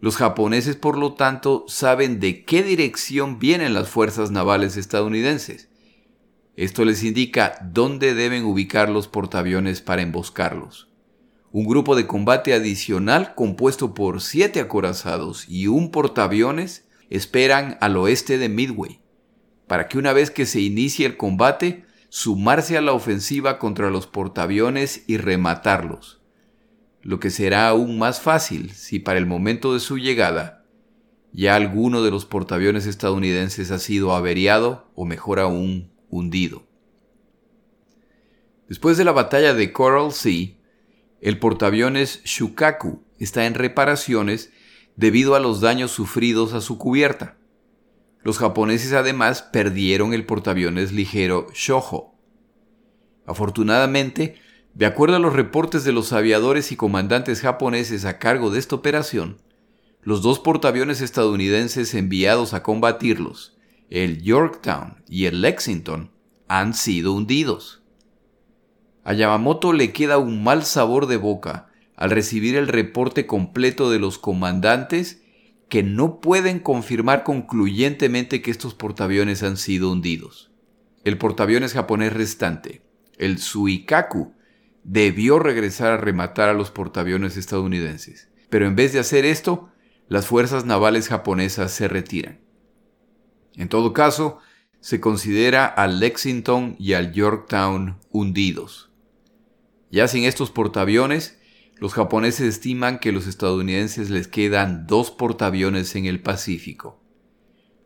los 0.00 0.16
japoneses 0.16 0.76
por 0.76 0.98
lo 0.98 1.14
tanto 1.14 1.64
saben 1.68 2.20
de 2.20 2.44
qué 2.44 2.62
dirección 2.62 3.38
vienen 3.38 3.74
las 3.74 3.88
fuerzas 3.88 4.30
navales 4.30 4.76
estadounidenses 4.76 5.70
esto 6.60 6.84
les 6.84 7.02
indica 7.04 7.54
dónde 7.62 8.12
deben 8.12 8.44
ubicar 8.44 8.90
los 8.90 9.08
portaaviones 9.08 9.80
para 9.80 10.02
emboscarlos. 10.02 10.88
Un 11.52 11.64
grupo 11.64 11.96
de 11.96 12.06
combate 12.06 12.52
adicional 12.52 13.34
compuesto 13.34 13.94
por 13.94 14.20
siete 14.20 14.60
acorazados 14.60 15.48
y 15.48 15.68
un 15.68 15.90
portaaviones 15.90 16.86
esperan 17.08 17.78
al 17.80 17.96
oeste 17.96 18.36
de 18.36 18.50
Midway, 18.50 19.00
para 19.66 19.88
que 19.88 19.96
una 19.96 20.12
vez 20.12 20.30
que 20.30 20.44
se 20.44 20.60
inicie 20.60 21.06
el 21.06 21.16
combate, 21.16 21.86
sumarse 22.10 22.76
a 22.76 22.82
la 22.82 22.92
ofensiva 22.92 23.58
contra 23.58 23.88
los 23.88 24.06
portaaviones 24.06 25.04
y 25.06 25.16
rematarlos, 25.16 26.19
lo 27.02 27.20
que 27.20 27.30
será 27.30 27.68
aún 27.68 27.98
más 27.98 28.20
fácil 28.20 28.70
si 28.72 28.98
para 28.98 29.18
el 29.18 29.26
momento 29.26 29.74
de 29.74 29.80
su 29.80 29.98
llegada 29.98 30.60
ya 31.32 31.54
alguno 31.54 32.02
de 32.02 32.10
los 32.10 32.26
portaaviones 32.26 32.86
estadounidenses 32.86 33.70
ha 33.70 33.78
sido 33.78 34.14
averiado 34.14 34.90
o 34.94 35.04
mejor 35.04 35.38
aún 35.38 35.92
hundido. 36.08 36.66
Después 38.68 38.96
de 38.96 39.04
la 39.04 39.12
batalla 39.12 39.54
de 39.54 39.72
Coral 39.72 40.12
Sea, 40.12 40.48
el 41.20 41.38
portaaviones 41.38 42.22
Shukaku 42.24 43.02
está 43.18 43.46
en 43.46 43.54
reparaciones 43.54 44.52
debido 44.96 45.34
a 45.34 45.40
los 45.40 45.60
daños 45.60 45.90
sufridos 45.90 46.52
a 46.52 46.60
su 46.60 46.78
cubierta. 46.78 47.36
Los 48.22 48.38
japoneses 48.38 48.92
además 48.92 49.42
perdieron 49.42 50.14
el 50.14 50.26
portaaviones 50.26 50.92
ligero 50.92 51.48
Shoho. 51.54 52.14
Afortunadamente, 53.26 54.36
de 54.74 54.86
acuerdo 54.86 55.16
a 55.16 55.20
los 55.20 55.32
reportes 55.32 55.84
de 55.84 55.92
los 55.92 56.12
aviadores 56.12 56.72
y 56.72 56.76
comandantes 56.76 57.40
japoneses 57.40 58.04
a 58.04 58.18
cargo 58.18 58.50
de 58.50 58.58
esta 58.58 58.76
operación, 58.76 59.38
los 60.02 60.22
dos 60.22 60.38
portaaviones 60.38 61.00
estadounidenses 61.00 61.94
enviados 61.94 62.54
a 62.54 62.62
combatirlos, 62.62 63.58
el 63.90 64.22
Yorktown 64.22 65.02
y 65.08 65.26
el 65.26 65.42
Lexington 65.42 66.12
han 66.48 66.74
sido 66.74 67.12
hundidos. 67.12 67.82
A 69.04 69.12
Yamamoto 69.12 69.72
le 69.72 69.92
queda 69.92 70.18
un 70.18 70.42
mal 70.42 70.64
sabor 70.64 71.06
de 71.06 71.16
boca 71.16 71.68
al 71.96 72.10
recibir 72.10 72.56
el 72.56 72.68
reporte 72.68 73.26
completo 73.26 73.90
de 73.90 73.98
los 73.98 74.18
comandantes 74.18 75.22
que 75.68 75.82
no 75.82 76.20
pueden 76.20 76.58
confirmar 76.58 77.24
concluyentemente 77.24 78.42
que 78.42 78.50
estos 78.50 78.74
portaaviones 78.74 79.42
han 79.42 79.56
sido 79.56 79.92
hundidos. 79.92 80.50
El 81.04 81.18
portaaviones 81.18 81.72
japonés 81.72 82.12
restante, 82.12 82.82
el 83.18 83.38
Suikaku, 83.38 84.32
debió 84.84 85.38
regresar 85.38 85.92
a 85.92 85.96
rematar 85.96 86.48
a 86.48 86.54
los 86.54 86.70
portaaviones 86.70 87.36
estadounidenses, 87.36 88.28
pero 88.48 88.66
en 88.66 88.76
vez 88.76 88.92
de 88.92 88.98
hacer 88.98 89.24
esto, 89.24 89.70
las 90.08 90.26
fuerzas 90.26 90.64
navales 90.64 91.08
japonesas 91.08 91.72
se 91.72 91.88
retiran. 91.88 92.40
En 93.54 93.68
todo 93.68 93.92
caso, 93.92 94.38
se 94.80 95.00
considera 95.00 95.66
al 95.66 96.00
Lexington 96.00 96.76
y 96.78 96.94
al 96.94 97.12
Yorktown 97.12 97.98
hundidos. 98.10 98.90
Ya 99.90 100.08
sin 100.08 100.24
estos 100.24 100.50
portaaviones, 100.50 101.38
los 101.76 101.94
japoneses 101.94 102.46
estiman 102.46 102.98
que 102.98 103.12
los 103.12 103.26
estadounidenses 103.26 104.10
les 104.10 104.28
quedan 104.28 104.86
dos 104.86 105.10
portaaviones 105.10 105.94
en 105.96 106.06
el 106.06 106.20
Pacífico. 106.20 107.00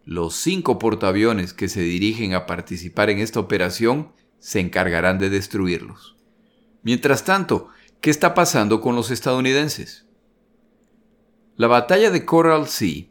Los 0.04 0.34
cinco 0.34 0.78
portaaviones 0.78 1.54
que 1.54 1.68
se 1.68 1.80
dirigen 1.80 2.34
a 2.34 2.46
participar 2.46 3.08
en 3.10 3.18
esta 3.18 3.40
operación 3.40 4.12
se 4.38 4.60
encargarán 4.60 5.18
de 5.18 5.30
destruirlos. 5.30 6.13
Mientras 6.84 7.24
tanto, 7.24 7.68
¿qué 8.02 8.10
está 8.10 8.34
pasando 8.34 8.82
con 8.82 8.94
los 8.94 9.10
estadounidenses? 9.10 10.04
La 11.56 11.66
batalla 11.66 12.10
de 12.10 12.26
Coral 12.26 12.68
Sea 12.68 13.06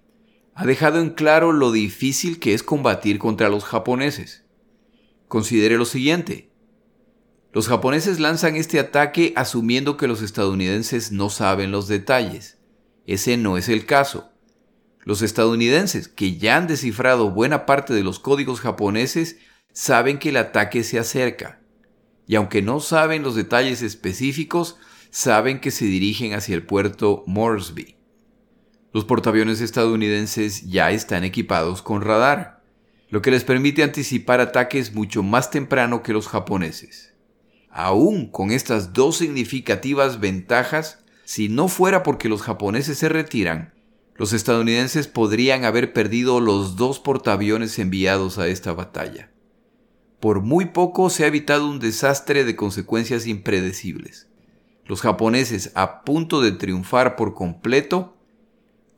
ha 0.54 0.66
dejado 0.68 1.02
en 1.02 1.10
claro 1.10 1.52
lo 1.52 1.72
difícil 1.72 2.40
que 2.40 2.54
es 2.54 2.62
combatir 2.62 3.18
contra 3.18 3.50
los 3.50 3.64
japoneses. 3.64 4.46
Considere 5.28 5.78
lo 5.78 5.86
siguiente. 5.86 6.52
Los 7.52 7.68
japoneses 7.68 8.20
lanzan 8.20 8.56
este 8.56 8.80
ataque 8.80 9.34
asumiendo 9.36 9.98
que 9.98 10.08
los 10.08 10.22
estadounidenses 10.22 11.12
no 11.12 11.32
saben 11.32 11.72
los 11.72 11.88
detalles. 11.88 12.60
Ese 13.08 13.38
no 13.38 13.58
es 13.58 13.70
el 13.70 13.88
caso. 13.88 14.30
Los 15.04 15.24
estadounidenses, 15.24 16.08
que 16.08 16.38
ya 16.38 16.58
han 16.58 16.68
descifrado 16.68 17.32
buena 17.32 17.66
parte 17.66 17.96
de 17.96 18.04
los 18.04 18.20
códigos 18.20 18.62
japoneses, 18.62 19.38
saben 19.72 20.20
que 20.20 20.30
el 20.30 20.38
ataque 20.38 20.84
se 20.84 21.00
acerca. 21.00 21.62
Y 22.28 22.36
aunque 22.36 22.62
no 22.62 22.80
saben 22.80 23.24
los 23.24 23.36
detalles 23.36 23.82
específicos, 23.82 24.78
saben 25.10 25.60
que 25.60 25.72
se 25.72 25.86
dirigen 25.86 26.34
hacia 26.34 26.56
el 26.56 26.66
puerto 26.66 27.24
Moresby. 27.28 27.96
Los 28.94 29.06
portaaviones 29.06 29.60
estadounidenses 29.62 30.70
ya 30.70 30.92
están 30.92 31.24
equipados 31.24 31.82
con 31.82 32.02
radar, 32.02 32.64
lo 33.10 33.22
que 33.22 33.32
les 33.32 33.44
permite 33.44 33.84
anticipar 33.84 34.40
ataques 34.40 34.94
mucho 34.94 35.22
más 35.22 35.52
temprano 35.52 36.02
que 36.02 36.14
los 36.14 36.28
japoneses. 36.28 37.14
Aún 37.70 38.30
con 38.30 38.52
estas 38.52 38.94
dos 38.94 39.18
significativas 39.18 40.20
ventajas, 40.20 41.04
si 41.26 41.50
no 41.50 41.68
fuera 41.68 42.04
porque 42.04 42.30
los 42.30 42.42
japoneses 42.42 42.98
se 43.00 43.10
retiran, 43.10 43.74
los 44.16 44.32
estadounidenses 44.32 45.08
podrían 45.08 45.66
haber 45.66 45.92
perdido 45.92 46.40
los 46.40 46.76
dos 46.76 47.00
portaaviones 47.00 47.80
enviados 47.80 48.38
a 48.38 48.48
esta 48.48 48.74
batalla. 48.74 49.33
Por 50.24 50.40
muy 50.40 50.68
poco 50.68 51.10
se 51.10 51.26
ha 51.26 51.28
evitado 51.28 51.70
un 51.70 51.80
desastre 51.80 52.46
de 52.46 52.56
consecuencias 52.56 53.28
impredecibles. 53.28 54.30
Los 54.86 55.02
japoneses, 55.02 55.74
a 55.76 56.06
punto 56.06 56.40
de 56.40 56.54
triunfar 56.54 57.18
por 57.18 57.34
completo, 57.34 58.16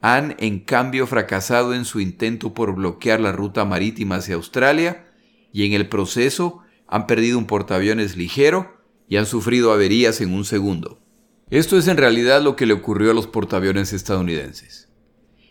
han 0.02 0.36
en 0.38 0.60
cambio 0.60 1.08
fracasado 1.08 1.74
en 1.74 1.84
su 1.84 2.00
intento 2.00 2.54
por 2.54 2.76
bloquear 2.76 3.20
la 3.22 3.32
ruta 3.32 3.66
marítima 3.66 4.18
hacia 4.18 4.36
Australia 4.36 5.08
y 5.52 5.66
en 5.66 5.74
el 5.74 5.90
proceso 5.90 6.60
han 6.86 7.08
perdido 7.08 7.40
un 7.40 7.48
portaaviones 7.48 8.16
ligero 8.16 8.78
y 9.10 9.18
han 9.18 9.26
sufrido 9.26 9.74
averías 9.74 10.22
en 10.22 10.32
un 10.32 10.46
segundo. 10.46 11.02
Esto 11.50 11.80
es 11.80 11.88
en 11.88 11.98
realidad 11.98 12.44
lo 12.44 12.56
que 12.56 12.68
le 12.68 12.74
ocurrió 12.74 13.10
a 13.10 13.16
los 13.16 13.26
portaaviones 13.26 13.94
estadounidenses. 13.94 14.90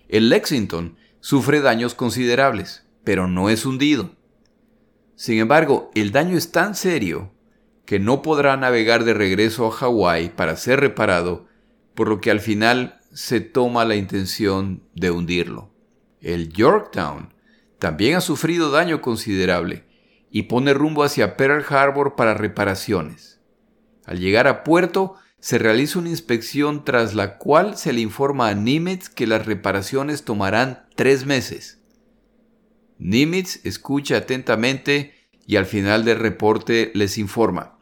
El 0.09 0.29
Lexington 0.29 0.95
sufre 1.19 1.61
daños 1.61 1.97
considerables, 1.97 2.87
pero 3.03 3.27
no 3.27 3.51
es 3.51 3.67
hundido. 3.67 4.15
Sin 5.17 5.39
embargo, 5.39 5.91
el 5.95 6.13
daño 6.13 6.37
es 6.37 6.51
tan 6.53 6.75
serio 6.75 7.33
que 7.87 7.99
no 7.99 8.23
podrá 8.23 8.57
navegar 8.57 9.05
de 9.05 9.15
regreso 9.15 9.67
a 9.67 9.71
Hawái 9.71 10.31
para 10.31 10.57
ser 10.57 10.81
reparado, 10.81 11.47
por 11.95 12.09
lo 12.09 12.21
que 12.21 12.31
al 12.31 12.41
final 12.41 13.01
se 13.13 13.41
toma 13.41 13.85
la 13.85 13.97
intención 13.97 14.83
de 14.95 15.11
hundirlo. 15.11 15.71
El 16.21 16.53
Yorktown 16.53 17.33
también 17.79 18.17
ha 18.17 18.21
sufrido 18.21 18.71
daño 18.71 19.01
considerable 19.01 19.85
y 20.31 20.45
pone 20.45 20.75
rumbo 20.75 21.05
hacia 21.05 21.37
Pearl 21.37 21.65
Harbor 21.69 22.17
para 22.17 22.35
reparaciones. 22.35 23.41
Al 24.07 24.19
llegar 24.19 24.49
a 24.49 24.65
puerto, 24.65 25.15
se 25.39 25.59
realiza 25.59 25.99
una 25.99 26.09
inspección 26.09 26.85
tras 26.85 27.15
la 27.15 27.37
cual 27.37 27.77
se 27.77 27.93
le 27.93 28.01
informa 28.01 28.49
a 28.49 28.55
Nimitz 28.55 29.11
que 29.11 29.27
las 29.27 29.47
reparaciones 29.47 30.25
tomarán 30.25 30.87
tres 30.97 31.27
meses. 31.27 31.84
Nimitz 32.99 33.65
escucha 33.65 34.19
atentamente 34.19 35.15
y 35.47 35.57
al 35.57 35.67
final 35.67 36.05
del 36.05 36.19
reporte 36.19 36.91
les 36.95 37.19
informa. 37.19 37.79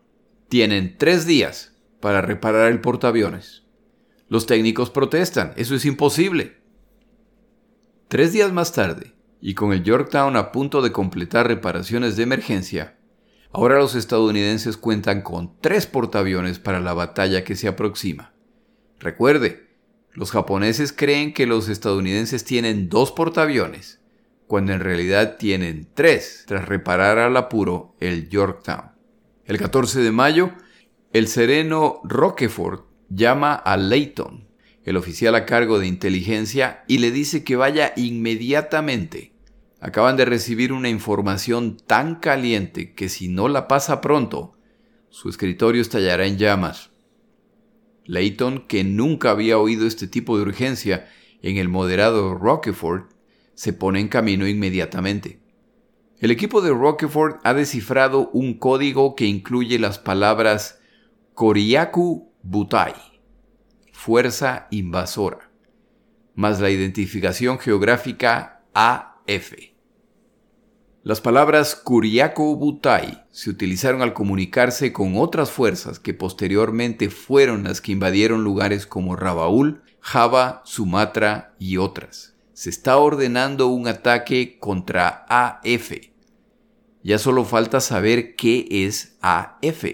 Tienen 0.48 0.96
tres 0.98 1.27
días 1.27 1.77
para 2.01 2.20
reparar 2.20 2.70
el 2.72 2.81
portaaviones. 2.81 3.62
Los 4.29 4.46
técnicos 4.46 4.90
protestan, 4.90 5.53
eso 5.57 5.75
es 5.75 5.85
imposible. 5.85 6.57
Tres 8.09 8.33
días 8.33 8.53
más 8.53 8.72
tarde, 8.72 9.14
y 9.40 9.55
con 9.55 9.72
el 9.72 9.83
Yorktown 9.83 10.37
a 10.37 10.53
punto 10.53 10.83
de 10.83 10.92
completar 10.92 11.46
reparaciones 11.46 12.16
de 12.16 12.22
emergencia, 12.22 12.98
Ahora 13.55 13.79
los 13.79 13.94
estadounidenses 13.94 14.79
cuentan 14.79 15.20
con 15.20 15.61
tres 15.61 15.87
portaaviones 15.87 16.59
para 16.59 16.81
la 16.81 16.94
batalla 16.94 17.44
que 17.44 17.55
se 17.55 17.68
aproxima. 17.68 18.33
Recuerde, 18.98 19.68
los 20.12 20.31
japoneses 20.31 20.92
creen 20.92 21.35
que 21.35 21.46
los 21.46 21.68
estadounidenses 21.68 22.44
tienen 22.44 22.88
dos 22.88 23.12
portaaviones, 23.12 24.01
cuando 24.52 24.74
en 24.74 24.80
realidad 24.80 25.38
tienen 25.38 25.88
tres, 25.94 26.44
tras 26.46 26.68
reparar 26.68 27.16
al 27.16 27.38
apuro 27.38 27.96
el 28.00 28.28
Yorktown. 28.28 28.90
El 29.46 29.56
14 29.56 30.00
de 30.00 30.12
mayo, 30.12 30.52
el 31.14 31.26
sereno 31.26 32.02
Roquefort 32.04 32.84
llama 33.08 33.54
a 33.54 33.78
Layton, 33.78 34.46
el 34.84 34.98
oficial 34.98 35.36
a 35.36 35.46
cargo 35.46 35.78
de 35.78 35.86
inteligencia, 35.86 36.84
y 36.86 36.98
le 36.98 37.10
dice 37.10 37.44
que 37.44 37.56
vaya 37.56 37.94
inmediatamente 37.96 39.32
Acaban 39.80 40.18
de 40.18 40.26
recibir 40.26 40.70
una 40.74 40.90
información 40.90 41.78
tan 41.78 42.16
caliente 42.16 42.92
que 42.92 43.08
si 43.08 43.28
no 43.28 43.48
la 43.48 43.68
pasa 43.68 44.02
pronto, 44.02 44.52
su 45.08 45.30
escritorio 45.30 45.80
estallará 45.80 46.26
en 46.26 46.36
llamas. 46.36 46.90
Layton, 48.04 48.66
que 48.68 48.84
nunca 48.84 49.30
había 49.30 49.56
oído 49.56 49.86
este 49.86 50.08
tipo 50.08 50.36
de 50.36 50.42
urgencia 50.42 51.08
en 51.40 51.56
el 51.56 51.70
moderado 51.70 52.34
Rockefort, 52.34 53.12
se 53.54 53.72
pone 53.72 54.00
en 54.00 54.08
camino 54.08 54.46
inmediatamente. 54.46 55.40
El 56.18 56.30
equipo 56.30 56.60
de 56.60 56.70
Rockefort 56.70 57.40
ha 57.42 57.52
descifrado 57.52 58.30
un 58.30 58.54
código 58.54 59.16
que 59.16 59.26
incluye 59.26 59.78
las 59.78 59.98
palabras 59.98 60.78
Koriaku 61.34 62.32
Butai, 62.42 62.94
fuerza 63.92 64.68
invasora, 64.70 65.50
más 66.34 66.60
la 66.60 66.70
identificación 66.70 67.58
geográfica 67.58 68.62
AF. 68.72 69.52
Las 71.04 71.20
palabras 71.20 71.74
Kuriako 71.74 72.54
Butai 72.54 73.24
se 73.32 73.50
utilizaron 73.50 74.02
al 74.02 74.12
comunicarse 74.12 74.92
con 74.92 75.16
otras 75.16 75.50
fuerzas 75.50 75.98
que 75.98 76.14
posteriormente 76.14 77.10
fueron 77.10 77.64
las 77.64 77.80
que 77.80 77.90
invadieron 77.90 78.44
lugares 78.44 78.86
como 78.86 79.16
Rabaul, 79.16 79.82
Java, 79.98 80.62
Sumatra 80.64 81.56
y 81.58 81.78
otras. 81.78 82.31
Se 82.52 82.70
está 82.70 82.98
ordenando 82.98 83.68
un 83.68 83.88
ataque 83.88 84.58
contra 84.58 85.24
AF. 85.28 85.92
Ya 87.02 87.18
solo 87.18 87.44
falta 87.44 87.80
saber 87.80 88.36
qué 88.36 88.66
es 88.70 89.16
AF. 89.20 89.84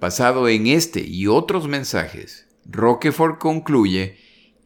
Basado 0.00 0.48
en 0.48 0.66
este 0.66 1.00
y 1.00 1.26
otros 1.26 1.68
mensajes, 1.68 2.48
Roquefort 2.64 3.38
concluye 3.38 4.16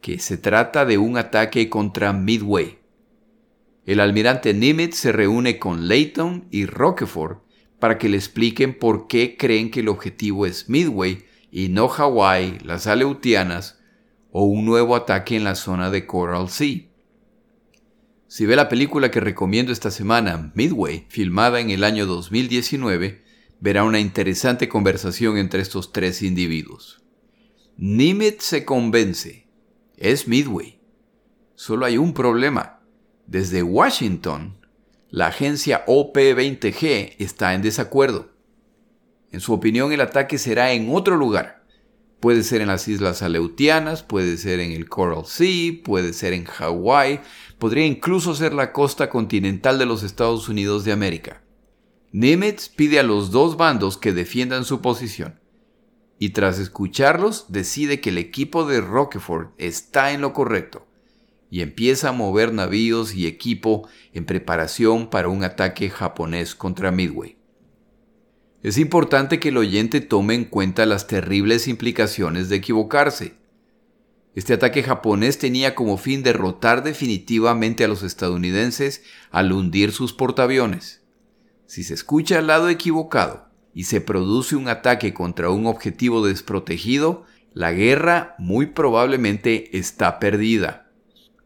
que 0.01 0.19
se 0.19 0.37
trata 0.37 0.85
de 0.85 0.97
un 0.97 1.17
ataque 1.17 1.69
contra 1.69 2.13
Midway, 2.13 2.79
el 3.89 4.01
almirante 4.01 4.53
Nimitz 4.53 4.97
se 4.97 5.11
reúne 5.11 5.57
con 5.57 5.87
Layton 5.87 6.47
y 6.51 6.67
Roquefort 6.67 7.41
para 7.79 7.97
que 7.97 8.07
le 8.07 8.17
expliquen 8.17 8.77
por 8.77 9.07
qué 9.07 9.35
creen 9.35 9.71
que 9.71 9.79
el 9.79 9.87
objetivo 9.87 10.45
es 10.45 10.69
Midway 10.69 11.25
y 11.51 11.69
no 11.69 11.87
Hawái, 11.87 12.59
las 12.63 12.85
Aleutianas 12.85 13.78
o 14.31 14.43
un 14.43 14.65
nuevo 14.65 14.95
ataque 14.95 15.35
en 15.35 15.43
la 15.43 15.55
zona 15.55 15.89
de 15.89 16.05
Coral 16.05 16.49
Sea. 16.49 16.87
Si 18.27 18.45
ve 18.45 18.55
la 18.55 18.69
película 18.69 19.09
que 19.09 19.19
recomiendo 19.19 19.71
esta 19.71 19.89
semana, 19.89 20.51
Midway, 20.53 21.07
filmada 21.09 21.59
en 21.59 21.71
el 21.71 21.83
año 21.83 22.05
2019, 22.05 23.23
verá 23.59 23.83
una 23.83 23.99
interesante 23.99 24.69
conversación 24.69 25.37
entre 25.37 25.61
estos 25.61 25.91
tres 25.91 26.21
individuos. 26.21 27.01
Nimitz 27.77 28.43
se 28.43 28.65
convence. 28.65 29.47
Es 29.97 30.27
Midway. 30.27 30.79
Solo 31.55 31.85
hay 31.85 31.97
un 31.97 32.13
problema. 32.13 32.81
Desde 33.25 33.63
Washington, 33.63 34.57
la 35.09 35.27
agencia 35.27 35.83
OP-20G 35.87 37.15
está 37.17 37.53
en 37.53 37.61
desacuerdo. 37.61 38.31
En 39.31 39.39
su 39.39 39.53
opinión, 39.53 39.91
el 39.91 40.01
ataque 40.01 40.37
será 40.37 40.71
en 40.71 40.93
otro 40.93 41.15
lugar. 41.15 41.58
Puede 42.19 42.43
ser 42.43 42.61
en 42.61 42.67
las 42.67 42.87
Islas 42.87 43.21
Aleutianas, 43.21 44.03
puede 44.03 44.37
ser 44.37 44.59
en 44.59 44.71
el 44.71 44.89
Coral 44.89 45.25
Sea, 45.25 45.73
puede 45.83 46.13
ser 46.13 46.33
en 46.33 46.43
Hawái, 46.43 47.21
podría 47.57 47.85
incluso 47.85 48.35
ser 48.35 48.53
la 48.53 48.73
costa 48.73 49.09
continental 49.09 49.79
de 49.79 49.85
los 49.85 50.03
Estados 50.03 50.49
Unidos 50.49 50.83
de 50.83 50.91
América. 50.91 51.41
Nimitz 52.11 52.69
pide 52.69 52.99
a 52.99 53.03
los 53.03 53.31
dos 53.31 53.55
bandos 53.55 53.97
que 53.97 54.11
defiendan 54.11 54.65
su 54.65 54.81
posición, 54.81 55.39
y 56.17 56.31
tras 56.31 56.59
escucharlos 56.59 57.45
decide 57.47 58.01
que 58.01 58.09
el 58.09 58.17
equipo 58.17 58.65
de 58.65 58.81
Rockefort 58.81 59.53
está 59.57 60.11
en 60.11 60.21
lo 60.21 60.33
correcto 60.33 60.85
y 61.49 61.61
empieza 61.61 62.09
a 62.09 62.13
mover 62.13 62.53
navíos 62.53 63.15
y 63.15 63.25
equipo 63.25 63.87
en 64.13 64.25
preparación 64.25 65.09
para 65.09 65.29
un 65.29 65.43
ataque 65.43 65.89
japonés 65.89 66.53
contra 66.53 66.91
Midway. 66.91 67.38
Es 68.61 68.77
importante 68.77 69.39
que 69.39 69.49
el 69.49 69.57
oyente 69.57 70.01
tome 70.01 70.33
en 70.33 70.43
cuenta 70.43 70.85
las 70.85 71.07
terribles 71.07 71.67
implicaciones 71.69 72.49
de 72.49 72.57
equivocarse. 72.57 73.35
Este 74.35 74.53
ataque 74.53 74.83
japonés 74.83 75.39
tenía 75.39 75.75
como 75.75 75.97
fin 75.97 76.23
derrotar 76.23 76.83
definitivamente 76.83 77.85
a 77.85 77.87
los 77.87 78.03
estadounidenses 78.03 79.03
al 79.31 79.53
hundir 79.53 79.93
sus 79.93 80.13
portaaviones. 80.13 81.01
Si 81.67 81.83
se 81.83 81.93
escucha 81.93 82.39
al 82.39 82.47
lado 82.47 82.67
equivocado 82.69 83.47
y 83.73 83.85
se 83.85 84.01
produce 84.01 84.55
un 84.57 84.67
ataque 84.67 85.13
contra 85.13 85.49
un 85.49 85.65
objetivo 85.65 86.25
desprotegido, 86.25 87.25
la 87.53 87.71
guerra 87.71 88.35
muy 88.39 88.67
probablemente 88.67 89.77
está 89.77 90.19
perdida. 90.19 90.91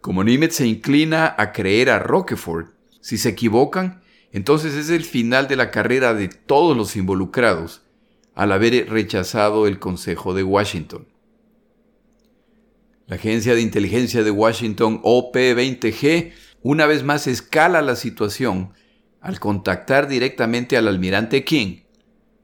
Como 0.01 0.23
Nimitz 0.23 0.55
se 0.55 0.67
inclina 0.67 1.33
a 1.37 1.51
creer 1.51 1.89
a 1.89 1.99
Roquefort, 1.99 2.73
si 3.01 3.17
se 3.17 3.29
equivocan, 3.29 4.02
entonces 4.33 4.73
es 4.73 4.89
el 4.89 5.05
final 5.05 5.47
de 5.47 5.55
la 5.55 5.71
carrera 5.71 6.13
de 6.13 6.27
todos 6.27 6.75
los 6.75 6.95
involucrados 6.95 7.83
al 8.33 8.51
haber 8.51 8.89
rechazado 8.89 9.67
el 9.67 9.79
Consejo 9.79 10.33
de 10.33 10.43
Washington. 10.43 11.07
La 13.05 13.17
Agencia 13.17 13.53
de 13.53 13.61
Inteligencia 13.61 14.23
de 14.23 14.31
Washington, 14.31 14.99
OP-20G, 15.03 16.31
una 16.63 16.87
vez 16.87 17.03
más 17.03 17.27
escala 17.27 17.83
la 17.83 17.95
situación 17.95 18.73
al 19.21 19.39
contactar 19.39 20.07
directamente 20.07 20.77
al 20.77 20.87
almirante 20.87 21.43
King, 21.43 21.81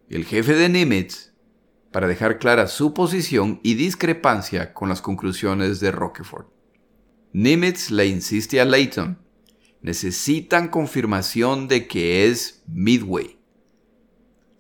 el 0.09 0.25
jefe 0.25 0.53
de 0.53 0.69
Nimitz, 0.69 1.33
para 1.91 2.07
dejar 2.07 2.37
clara 2.37 2.67
su 2.67 2.93
posición 2.93 3.59
y 3.63 3.73
discrepancia 3.73 4.73
con 4.73 4.89
las 4.89 5.01
conclusiones 5.01 5.79
de 5.79 5.91
Roquefort. 5.91 6.49
Nimitz 7.33 7.89
le 7.89 8.05
insiste 8.05 8.61
a 8.61 8.65
Layton. 8.65 9.17
Necesitan 9.81 10.67
confirmación 10.67 11.67
de 11.67 11.87
que 11.87 12.27
es 12.27 12.63
Midway. 12.67 13.39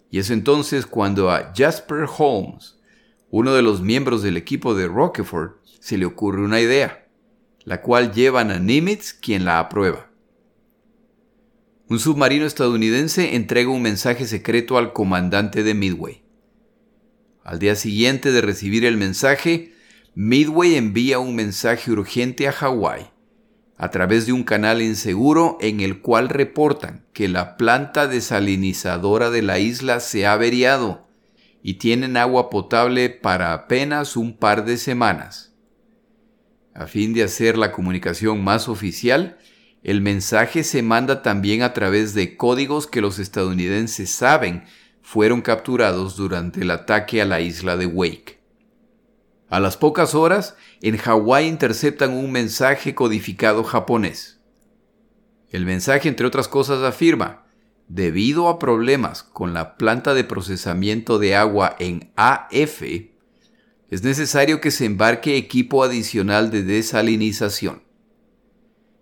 Y 0.09 0.19
es 0.19 0.29
entonces 0.29 0.85
cuando 0.85 1.29
a 1.29 1.53
Jasper 1.55 2.05
Holmes, 2.17 2.79
uno 3.29 3.53
de 3.53 3.61
los 3.61 3.81
miembros 3.81 4.23
del 4.23 4.37
equipo 4.37 4.73
de 4.73 4.87
Rockefort, 4.87 5.57
se 5.79 5.97
le 5.97 6.05
ocurre 6.05 6.43
una 6.43 6.61
idea, 6.61 7.07
la 7.63 7.81
cual 7.81 8.13
llevan 8.13 8.49
a 8.49 8.59
Nimitz 8.59 9.13
quien 9.13 9.45
la 9.45 9.59
aprueba. 9.59 10.09
Un 11.89 11.99
submarino 11.99 12.45
estadounidense 12.45 13.35
entrega 13.35 13.69
un 13.69 13.81
mensaje 13.81 14.25
secreto 14.25 14.77
al 14.77 14.93
comandante 14.93 15.63
de 15.63 15.73
Midway. 15.73 16.23
Al 17.43 17.59
día 17.59 17.75
siguiente 17.75 18.31
de 18.31 18.41
recibir 18.41 18.85
el 18.85 18.95
mensaje, 18.95 19.73
Midway 20.15 20.75
envía 20.75 21.19
un 21.19 21.35
mensaje 21.35 21.91
urgente 21.91 22.47
a 22.47 22.51
Hawái 22.51 23.11
a 23.79 23.91
través 23.91 24.25
de 24.25 24.33
un 24.33 24.43
canal 24.43 24.81
inseguro 24.81 25.57
en 25.61 25.79
el 25.79 26.01
cual 26.01 26.27
reportan 26.27 27.05
que 27.13 27.29
la 27.29 27.55
planta 27.55 28.07
desalinizadora 28.07 29.29
de 29.29 29.41
la 29.41 29.57
isla 29.59 30.01
se 30.01 30.27
ha 30.27 30.33
averiado 30.33 31.07
y 31.63 31.75
tienen 31.75 32.17
agua 32.17 32.49
potable 32.49 33.09
para 33.09 33.53
apenas 33.53 34.17
un 34.17 34.35
par 34.35 34.65
de 34.65 34.75
semanas. 34.75 35.53
A 36.73 36.87
fin 36.87 37.13
de 37.13 37.23
hacer 37.23 37.57
la 37.57 37.71
comunicación 37.71 38.43
más 38.43 38.67
oficial, 38.67 39.37
el 39.81 40.01
mensaje 40.01 40.65
se 40.65 40.81
manda 40.81 41.21
también 41.21 41.61
a 41.61 41.73
través 41.73 42.13
de 42.13 42.35
códigos 42.35 42.85
que 42.85 42.99
los 42.99 43.17
estadounidenses 43.17 44.09
saben 44.09 44.65
fueron 45.01 45.41
capturados 45.41 46.17
durante 46.17 46.61
el 46.61 46.71
ataque 46.71 47.21
a 47.21 47.25
la 47.25 47.39
isla 47.39 47.77
de 47.77 47.85
Wake. 47.85 48.38
A 49.49 49.59
las 49.59 49.77
pocas 49.77 50.13
horas, 50.13 50.55
en 50.81 50.97
Hawái 50.97 51.47
interceptan 51.47 52.13
un 52.13 52.31
mensaje 52.31 52.93
codificado 52.93 53.63
japonés. 53.63 54.39
El 55.49 55.65
mensaje, 55.65 56.07
entre 56.07 56.27
otras 56.27 56.47
cosas, 56.47 56.83
afirma, 56.83 57.47
debido 57.87 58.47
a 58.47 58.59
problemas 58.59 59.23
con 59.23 59.55
la 59.55 59.75
planta 59.75 60.13
de 60.13 60.23
procesamiento 60.23 61.17
de 61.17 61.35
agua 61.35 61.75
en 61.79 62.11
AF, 62.15 62.83
es 63.89 64.03
necesario 64.03 64.61
que 64.61 64.69
se 64.69 64.85
embarque 64.85 65.35
equipo 65.35 65.83
adicional 65.83 66.51
de 66.51 66.61
desalinización. 66.61 67.81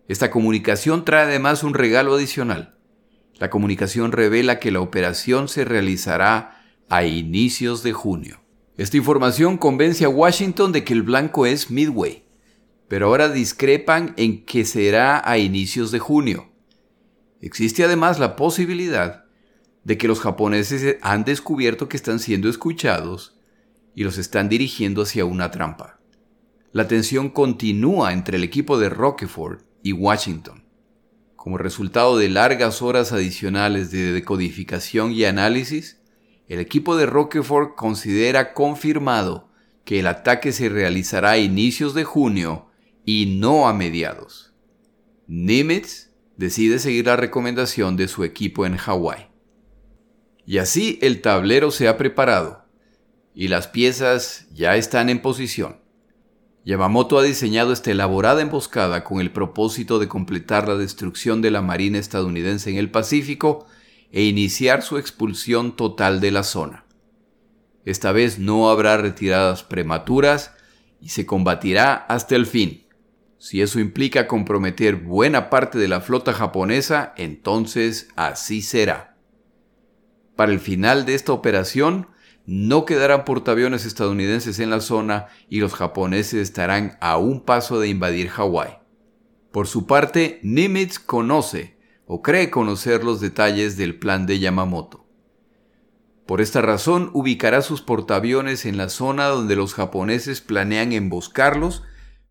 Esta 0.08 0.32
comunicación 0.32 1.04
trae 1.04 1.26
además 1.26 1.64
un 1.64 1.74
regalo 1.74 2.16
adicional. 2.16 2.78
La 3.38 3.50
comunicación 3.50 4.14
revela 4.14 4.60
que 4.60 4.72
la 4.72 4.80
operación 4.80 5.50
se 5.50 5.66
realizará 5.66 6.64
a 6.88 7.04
inicios 7.04 7.84
de 7.84 7.92
junio. 7.92 8.47
Esta 8.78 8.96
información 8.96 9.58
convence 9.58 10.06
a 10.06 10.10
Washington 10.10 10.72
de 10.72 10.84
que 10.84 10.94
el 10.94 11.02
blanco 11.02 11.48
es 11.48 11.72
Midway, 11.72 12.24
pero 12.88 13.08
ahora 13.08 13.28
discrepan 13.28 14.14
en 14.18 14.46
que 14.46 14.66
será 14.66 15.28
a 15.28 15.40
inicios 15.40 15.90
de 15.90 15.98
junio. 15.98 16.52
Existe 17.42 17.84
además 17.84 18.20
la 18.20 18.36
posibilidad 18.36 19.26
de 19.84 19.98
que 19.98 20.08
los 20.08 20.20
japoneses 20.20 20.98
han 21.02 21.24
descubierto 21.24 21.90
que 21.90 21.98
están 21.98 22.20
siendo 22.20 22.50
escuchados 22.50 23.40
y 23.96 24.04
los 24.04 24.20
están 24.20 24.48
dirigiendo 24.48 25.02
hacia 25.02 25.26
una 25.26 25.50
trampa. 25.50 26.00
La 26.72 26.88
tensión 26.88 27.30
continúa 27.30 28.14
entre 28.14 28.38
el 28.38 28.44
equipo 28.44 28.78
de 28.78 28.90
Rockefort 28.90 29.62
y 29.82 29.94
Washington. 29.94 30.66
Como 31.36 31.58
resultado 31.58 32.16
de 32.18 32.30
largas 32.30 32.84
horas 32.84 33.12
adicionales 33.12 33.90
de 33.90 34.12
decodificación 34.12 35.14
y 35.14 35.24
análisis, 35.24 35.97
el 36.48 36.60
equipo 36.60 36.96
de 36.96 37.06
Rockefort 37.06 37.76
considera 37.76 38.54
confirmado 38.54 39.50
que 39.84 40.00
el 40.00 40.08
ataque 40.08 40.52
se 40.52 40.70
realizará 40.70 41.32
a 41.32 41.38
inicios 41.38 41.94
de 41.94 42.04
junio 42.04 42.68
y 43.06 43.38
no 43.40 43.68
a 43.68 43.74
mediados. 43.74 44.54
Nimitz 45.28 46.10
decide 46.38 46.80
seguir 46.80 47.08
la 47.08 47.16
recomendación 47.16 47.98
de 47.98 48.08
su 48.08 48.24
equipo 48.24 48.66
en 48.66 48.78
Hawái. 48.78 49.28
Y 50.46 50.60
así 50.60 51.00
el 51.02 51.22
tablero 51.22 51.72
se 51.72 51.88
ha 51.88 51.98
preparado 51.98 52.66
y 53.34 53.50
las 53.50 53.68
piezas 53.68 54.48
ya 54.52 54.78
están 54.78 55.10
en 55.10 55.22
posición. 55.22 55.82
Yamamoto 56.64 57.18
ha 57.18 57.24
diseñado 57.24 57.72
esta 57.72 57.92
elaborada 57.92 58.42
emboscada 58.42 59.04
con 59.04 59.22
el 59.22 59.32
propósito 59.32 60.00
de 60.00 60.08
completar 60.08 60.68
la 60.68 60.76
destrucción 60.76 61.42
de 61.42 61.52
la 61.52 61.62
Marina 61.62 61.98
estadounidense 61.98 62.70
en 62.70 62.78
el 62.78 62.92
Pacífico 62.92 63.68
e 64.18 64.24
iniciar 64.24 64.82
su 64.82 64.98
expulsión 64.98 65.76
total 65.76 66.20
de 66.22 66.32
la 66.32 66.42
zona. 66.42 66.86
Esta 67.86 68.12
vez 68.12 68.40
no 68.40 68.72
habrá 68.72 68.98
retiradas 68.98 69.62
prematuras 69.62 70.56
y 71.00 71.10
se 71.10 71.28
combatirá 71.28 71.94
hasta 71.94 72.36
el 72.36 72.48
fin. 72.48 72.88
Si 73.38 73.62
eso 73.62 73.80
implica 73.80 74.26
comprometer 74.26 74.96
buena 74.96 75.52
parte 75.52 75.78
de 75.78 75.88
la 75.88 76.02
flota 76.02 76.34
japonesa, 76.34 77.14
entonces 77.16 78.08
así 78.16 78.64
será. 78.64 79.20
Para 80.36 80.52
el 80.52 80.60
final 80.60 81.06
de 81.06 81.14
esta 81.14 81.32
operación, 81.32 82.08
no 82.48 82.86
quedarán 82.86 83.24
portaaviones 83.24 83.86
estadounidenses 83.86 84.58
en 84.58 84.72
la 84.72 84.82
zona 84.82 85.28
y 85.48 85.60
los 85.60 85.76
japoneses 85.76 86.42
estarán 86.42 86.98
a 87.02 87.18
un 87.18 87.42
paso 87.46 87.80
de 87.80 87.90
invadir 87.90 88.30
Hawái. 88.30 88.80
Por 89.52 89.68
su 89.68 89.86
parte, 89.86 90.40
Nimitz 90.42 90.98
conoce 90.98 91.77
o 92.08 92.22
cree 92.22 92.50
conocer 92.50 93.04
los 93.04 93.20
detalles 93.20 93.78
del 93.78 94.00
plan 94.00 94.26
de 94.26 94.40
Yamamoto. 94.40 95.06
Por 96.26 96.42
esta 96.42 96.62
razón 96.62 97.12
ubicará 97.14 97.62
sus 97.62 97.82
portaaviones 97.82 98.66
en 98.66 98.78
la 98.78 98.90
zona 98.90 99.28
donde 99.28 99.56
los 99.56 99.74
japoneses 99.74 100.42
planean 100.42 100.94
emboscarlos, 100.94 101.84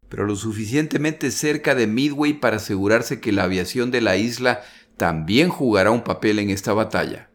pero 0.09 0.27
lo 0.27 0.37
suficientemente 0.37 1.31
cerca 1.31 1.75
de 1.75 1.87
Midway 1.87 2.35
para 2.35 2.57
asegurarse 2.57 3.21
que 3.21 3.33
la 3.33 3.45
aviación 3.45 3.91
de 3.91 4.01
la 4.01 4.17
isla 4.17 4.63
también 4.97 5.51
jugará 5.51 5.91
un 5.91 6.05
papel 6.05 6.39
en 6.39 6.51
esta 6.51 6.73
batalla. 6.73 7.31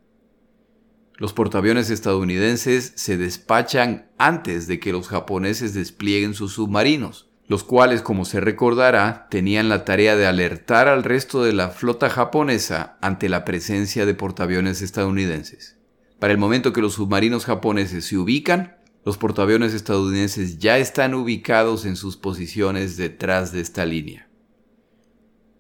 Los 1.18 1.34
portaaviones 1.34 1.92
estadounidenses 1.92 2.94
se 2.96 3.18
despachan 3.18 4.10
antes 4.18 4.66
de 4.66 4.80
que 4.80 4.92
los 4.92 5.08
japoneses 5.08 5.76
desplieguen 5.76 6.34
sus 6.34 6.54
submarinos 6.54 7.31
los 7.52 7.66
cuales, 7.66 8.02
como 8.02 8.24
se 8.24 8.40
recordará, 8.40 9.28
tenían 9.30 9.68
la 9.68 9.84
tarea 9.84 10.16
de 10.16 10.26
alertar 10.26 10.88
al 10.88 11.04
resto 11.04 11.44
de 11.44 11.52
la 11.52 11.68
flota 11.68 12.10
japonesa 12.10 12.98
ante 13.02 13.28
la 13.28 13.44
presencia 13.44 14.06
de 14.06 14.14
portaaviones 14.14 14.82
estadounidenses. 14.82 15.78
Para 16.18 16.32
el 16.32 16.40
momento 16.40 16.72
que 16.72 16.80
los 16.80 16.94
submarinos 16.94 17.44
japoneses 17.44 18.06
se 18.06 18.18
ubican, 18.18 18.78
los 19.04 19.18
portaaviones 19.18 19.74
estadounidenses 19.74 20.60
ya 20.60 20.78
están 20.78 21.14
ubicados 21.14 21.86
en 21.86 21.98
sus 21.98 22.16
posiciones 22.16 22.96
detrás 22.96 23.52
de 23.52 23.60
esta 23.60 23.86
línea. 23.86 24.30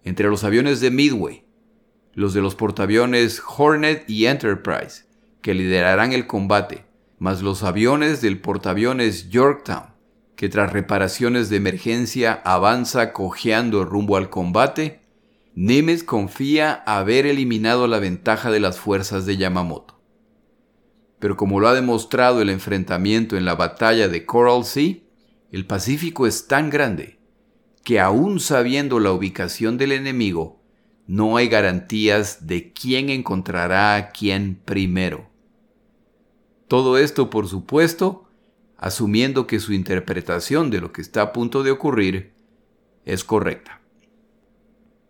Entre 0.06 0.30
los 0.30 0.46
aviones 0.46 0.80
de 0.80 0.92
Midway, 0.92 1.44
los 2.14 2.34
de 2.34 2.40
los 2.40 2.56
portaaviones 2.56 3.44
Hornet 3.46 4.10
y 4.10 4.28
Enterprise, 4.28 5.04
que 5.42 5.54
liderarán 5.54 6.14
el 6.14 6.26
combate, 6.26 6.86
más 7.20 7.42
los 7.42 7.64
aviones 7.64 8.22
del 8.22 8.40
portaaviones 8.40 9.30
Yorktown, 9.30 9.91
que 10.42 10.50
tras 10.50 10.74
reparaciones 10.74 11.50
de 11.50 11.58
emergencia 11.58 12.42
avanza 12.44 13.14
cojeando 13.14 13.86
rumbo 13.86 14.18
al 14.18 14.32
combate, 14.32 15.02
Nemes 15.54 16.04
confía 16.04 16.82
haber 16.88 17.28
eliminado 17.28 17.86
la 17.86 18.00
ventaja 18.00 18.50
de 18.50 18.60
las 18.60 18.80
fuerzas 18.80 19.28
de 19.28 19.38
Yamamoto. 19.38 20.02
Pero 21.20 21.38
como 21.38 21.60
lo 21.60 21.68
ha 21.68 21.76
demostrado 21.76 22.42
el 22.42 22.50
enfrentamiento 22.50 23.38
en 23.38 23.46
la 23.46 23.54
batalla 23.54 24.08
de 24.08 24.26
Coral 24.26 24.66
Sea, 24.66 24.96
el 25.52 25.68
Pacífico 25.68 26.26
es 26.26 26.48
tan 26.48 26.72
grande 26.72 27.20
que 27.84 28.00
aún 28.00 28.40
sabiendo 28.40 29.00
la 29.00 29.12
ubicación 29.12 29.78
del 29.78 29.92
enemigo, 29.92 30.60
no 31.06 31.38
hay 31.38 31.50
garantías 31.50 32.48
de 32.48 32.74
quién 32.74 33.12
encontrará 33.12 33.96
a 33.96 34.10
quién 34.10 34.60
primero. 34.66 35.30
Todo 36.68 36.98
esto, 36.98 37.30
por 37.30 37.48
supuesto, 37.48 38.31
asumiendo 38.82 39.46
que 39.46 39.60
su 39.60 39.74
interpretación 39.74 40.72
de 40.72 40.82
lo 40.82 40.92
que 40.92 41.02
está 41.02 41.22
a 41.22 41.32
punto 41.32 41.62
de 41.64 41.72
ocurrir 41.72 42.34
es 43.06 43.24
correcta. 43.24 43.80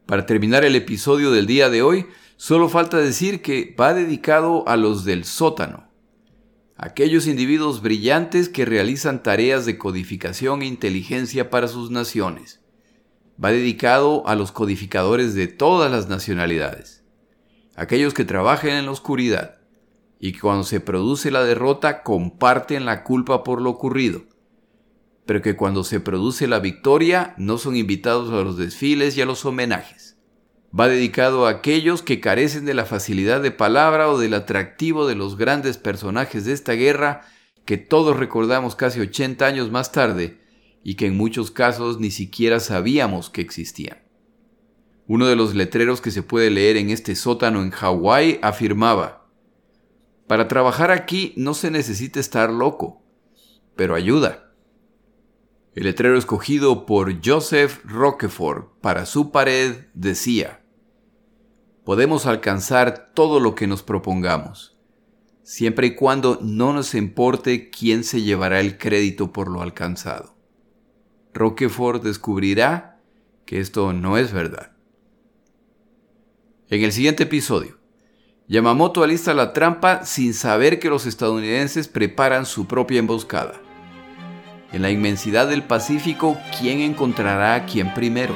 Para 0.06 0.26
terminar 0.26 0.66
el 0.66 0.76
episodio 0.76 1.32
del 1.32 1.48
día 1.48 1.70
de 1.70 1.82
hoy, 1.82 2.06
solo 2.36 2.68
falta 2.68 2.98
decir 2.98 3.42
que 3.42 3.74
va 3.80 3.94
dedicado 3.94 4.68
a 4.68 4.76
los 4.76 5.06
del 5.06 5.24
sótano, 5.24 5.90
aquellos 6.76 7.28
individuos 7.28 7.82
brillantes 7.82 8.50
que 8.50 8.66
realizan 8.66 9.24
tareas 9.24 9.66
de 9.66 9.78
codificación 9.78 10.62
e 10.62 10.66
inteligencia 10.66 11.50
para 11.50 11.70
sus 11.70 11.92
naciones. 11.92 12.60
Va 13.42 13.52
dedicado 13.52 14.28
a 14.28 14.36
los 14.36 14.52
codificadores 14.52 15.34
de 15.34 15.48
todas 15.48 15.90
las 15.90 16.10
nacionalidades, 16.10 17.06
aquellos 17.78 18.14
que 18.14 18.26
trabajan 18.26 18.72
en 18.72 18.86
la 18.86 18.92
oscuridad, 18.92 19.61
y 20.24 20.34
que 20.34 20.40
cuando 20.40 20.64
se 20.64 20.80
produce 20.80 21.32
la 21.32 21.44
derrota 21.44 22.04
comparten 22.04 22.86
la 22.86 23.04
culpa 23.04 23.44
por 23.44 23.60
lo 23.60 23.72
ocurrido, 23.72 24.22
pero 25.26 25.42
que 25.42 25.56
cuando 25.56 25.84
se 25.84 26.00
produce 26.00 26.48
la 26.48 26.60
victoria 26.60 27.34
no 27.38 27.58
son 27.58 27.76
invitados 27.76 28.30
a 28.30 28.44
los 28.44 28.56
desfiles 28.56 29.18
y 29.18 29.22
a 29.22 29.26
los 29.26 29.44
homenajes. 29.46 30.20
Va 30.80 30.88
dedicado 30.88 31.48
a 31.48 31.50
aquellos 31.50 32.04
que 32.04 32.20
carecen 32.20 32.66
de 32.66 32.76
la 32.76 32.86
facilidad 32.86 33.42
de 33.42 33.50
palabra 33.50 34.10
o 34.10 34.20
del 34.20 34.36
atractivo 34.36 35.08
de 35.08 35.16
los 35.16 35.38
grandes 35.38 35.80
personajes 35.80 36.46
de 36.46 36.54
esta 36.54 36.74
guerra 36.74 37.22
que 37.66 37.78
todos 37.78 38.16
recordamos 38.16 38.76
casi 38.76 39.00
80 39.00 39.44
años 39.44 39.72
más 39.72 39.92
tarde 39.92 40.40
y 40.84 40.96
que 40.96 41.08
en 41.08 41.18
muchos 41.18 41.50
casos 41.50 42.00
ni 42.00 42.12
siquiera 42.12 42.60
sabíamos 42.60 43.32
que 43.32 43.42
existían. 43.42 44.04
Uno 45.08 45.26
de 45.26 45.36
los 45.36 45.56
letreros 45.56 46.00
que 46.00 46.12
se 46.12 46.22
puede 46.22 46.52
leer 46.52 46.78
en 46.78 46.92
este 46.92 47.16
sótano 47.16 47.64
en 47.64 47.72
Hawái 47.72 48.40
afirmaba, 48.44 49.21
para 50.32 50.48
trabajar 50.48 50.92
aquí 50.92 51.34
no 51.36 51.54
se 51.54 51.70
necesita 51.72 52.18
estar 52.22 52.52
loco, 52.52 53.04
pero 53.76 53.96
ayuda. 53.96 54.54
El 55.76 55.84
letrero 55.84 56.18
escogido 56.18 56.86
por 56.86 57.20
Joseph 57.22 57.84
Roquefort 57.84 58.80
para 58.80 59.06
su 59.06 59.32
pared 59.32 59.88
decía, 59.94 60.64
podemos 61.84 62.28
alcanzar 62.28 63.12
todo 63.14 63.42
lo 63.42 63.56
que 63.56 63.68
nos 63.68 63.84
propongamos, 63.84 64.80
siempre 65.44 65.88
y 65.88 65.96
cuando 65.96 66.40
no 66.42 66.72
nos 66.72 66.96
importe 66.96 67.70
quién 67.70 68.06
se 68.06 68.22
llevará 68.22 68.62
el 68.62 68.78
crédito 68.78 69.34
por 69.34 69.50
lo 69.50 69.62
alcanzado. 69.62 70.38
Roquefort 71.34 72.04
descubrirá 72.04 73.02
que 73.46 73.60
esto 73.60 73.92
no 73.92 74.18
es 74.18 74.32
verdad. 74.32 74.78
En 76.70 76.84
el 76.86 76.94
siguiente 76.94 77.24
episodio, 77.24 77.81
Yamamoto 78.52 79.02
alista 79.02 79.34
la 79.34 79.54
trampa 79.54 80.04
sin 80.04 80.34
saber 80.34 80.78
que 80.78 80.90
los 80.90 81.06
estadounidenses 81.06 81.88
preparan 81.88 82.46
su 82.46 82.68
propia 82.68 83.00
emboscada. 83.00 83.62
En 84.74 84.82
la 84.82 84.90
inmensidad 84.90 85.48
del 85.48 85.64
Pacífico, 85.64 86.38
¿quién 86.60 86.82
encontrará 86.82 87.56
a 87.56 87.66
quién 87.66 87.94
primero? 87.94 88.34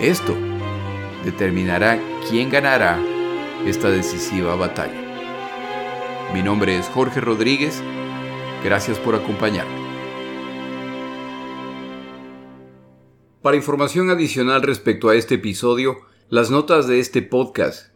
Esto 0.00 0.36
determinará 1.24 2.00
quién 2.28 2.50
ganará 2.50 2.98
esta 3.64 3.90
decisiva 3.90 4.56
batalla. 4.56 5.00
Mi 6.34 6.42
nombre 6.42 6.76
es 6.76 6.86
Jorge 6.86 7.20
Rodríguez. 7.20 7.80
Gracias 8.64 8.98
por 8.98 9.14
acompañarme. 9.14 9.86
Para 13.40 13.56
información 13.56 14.10
adicional 14.10 14.62
respecto 14.62 15.10
a 15.10 15.14
este 15.14 15.36
episodio, 15.36 15.98
las 16.28 16.50
notas 16.50 16.88
de 16.88 16.98
este 16.98 17.22
podcast 17.22 17.95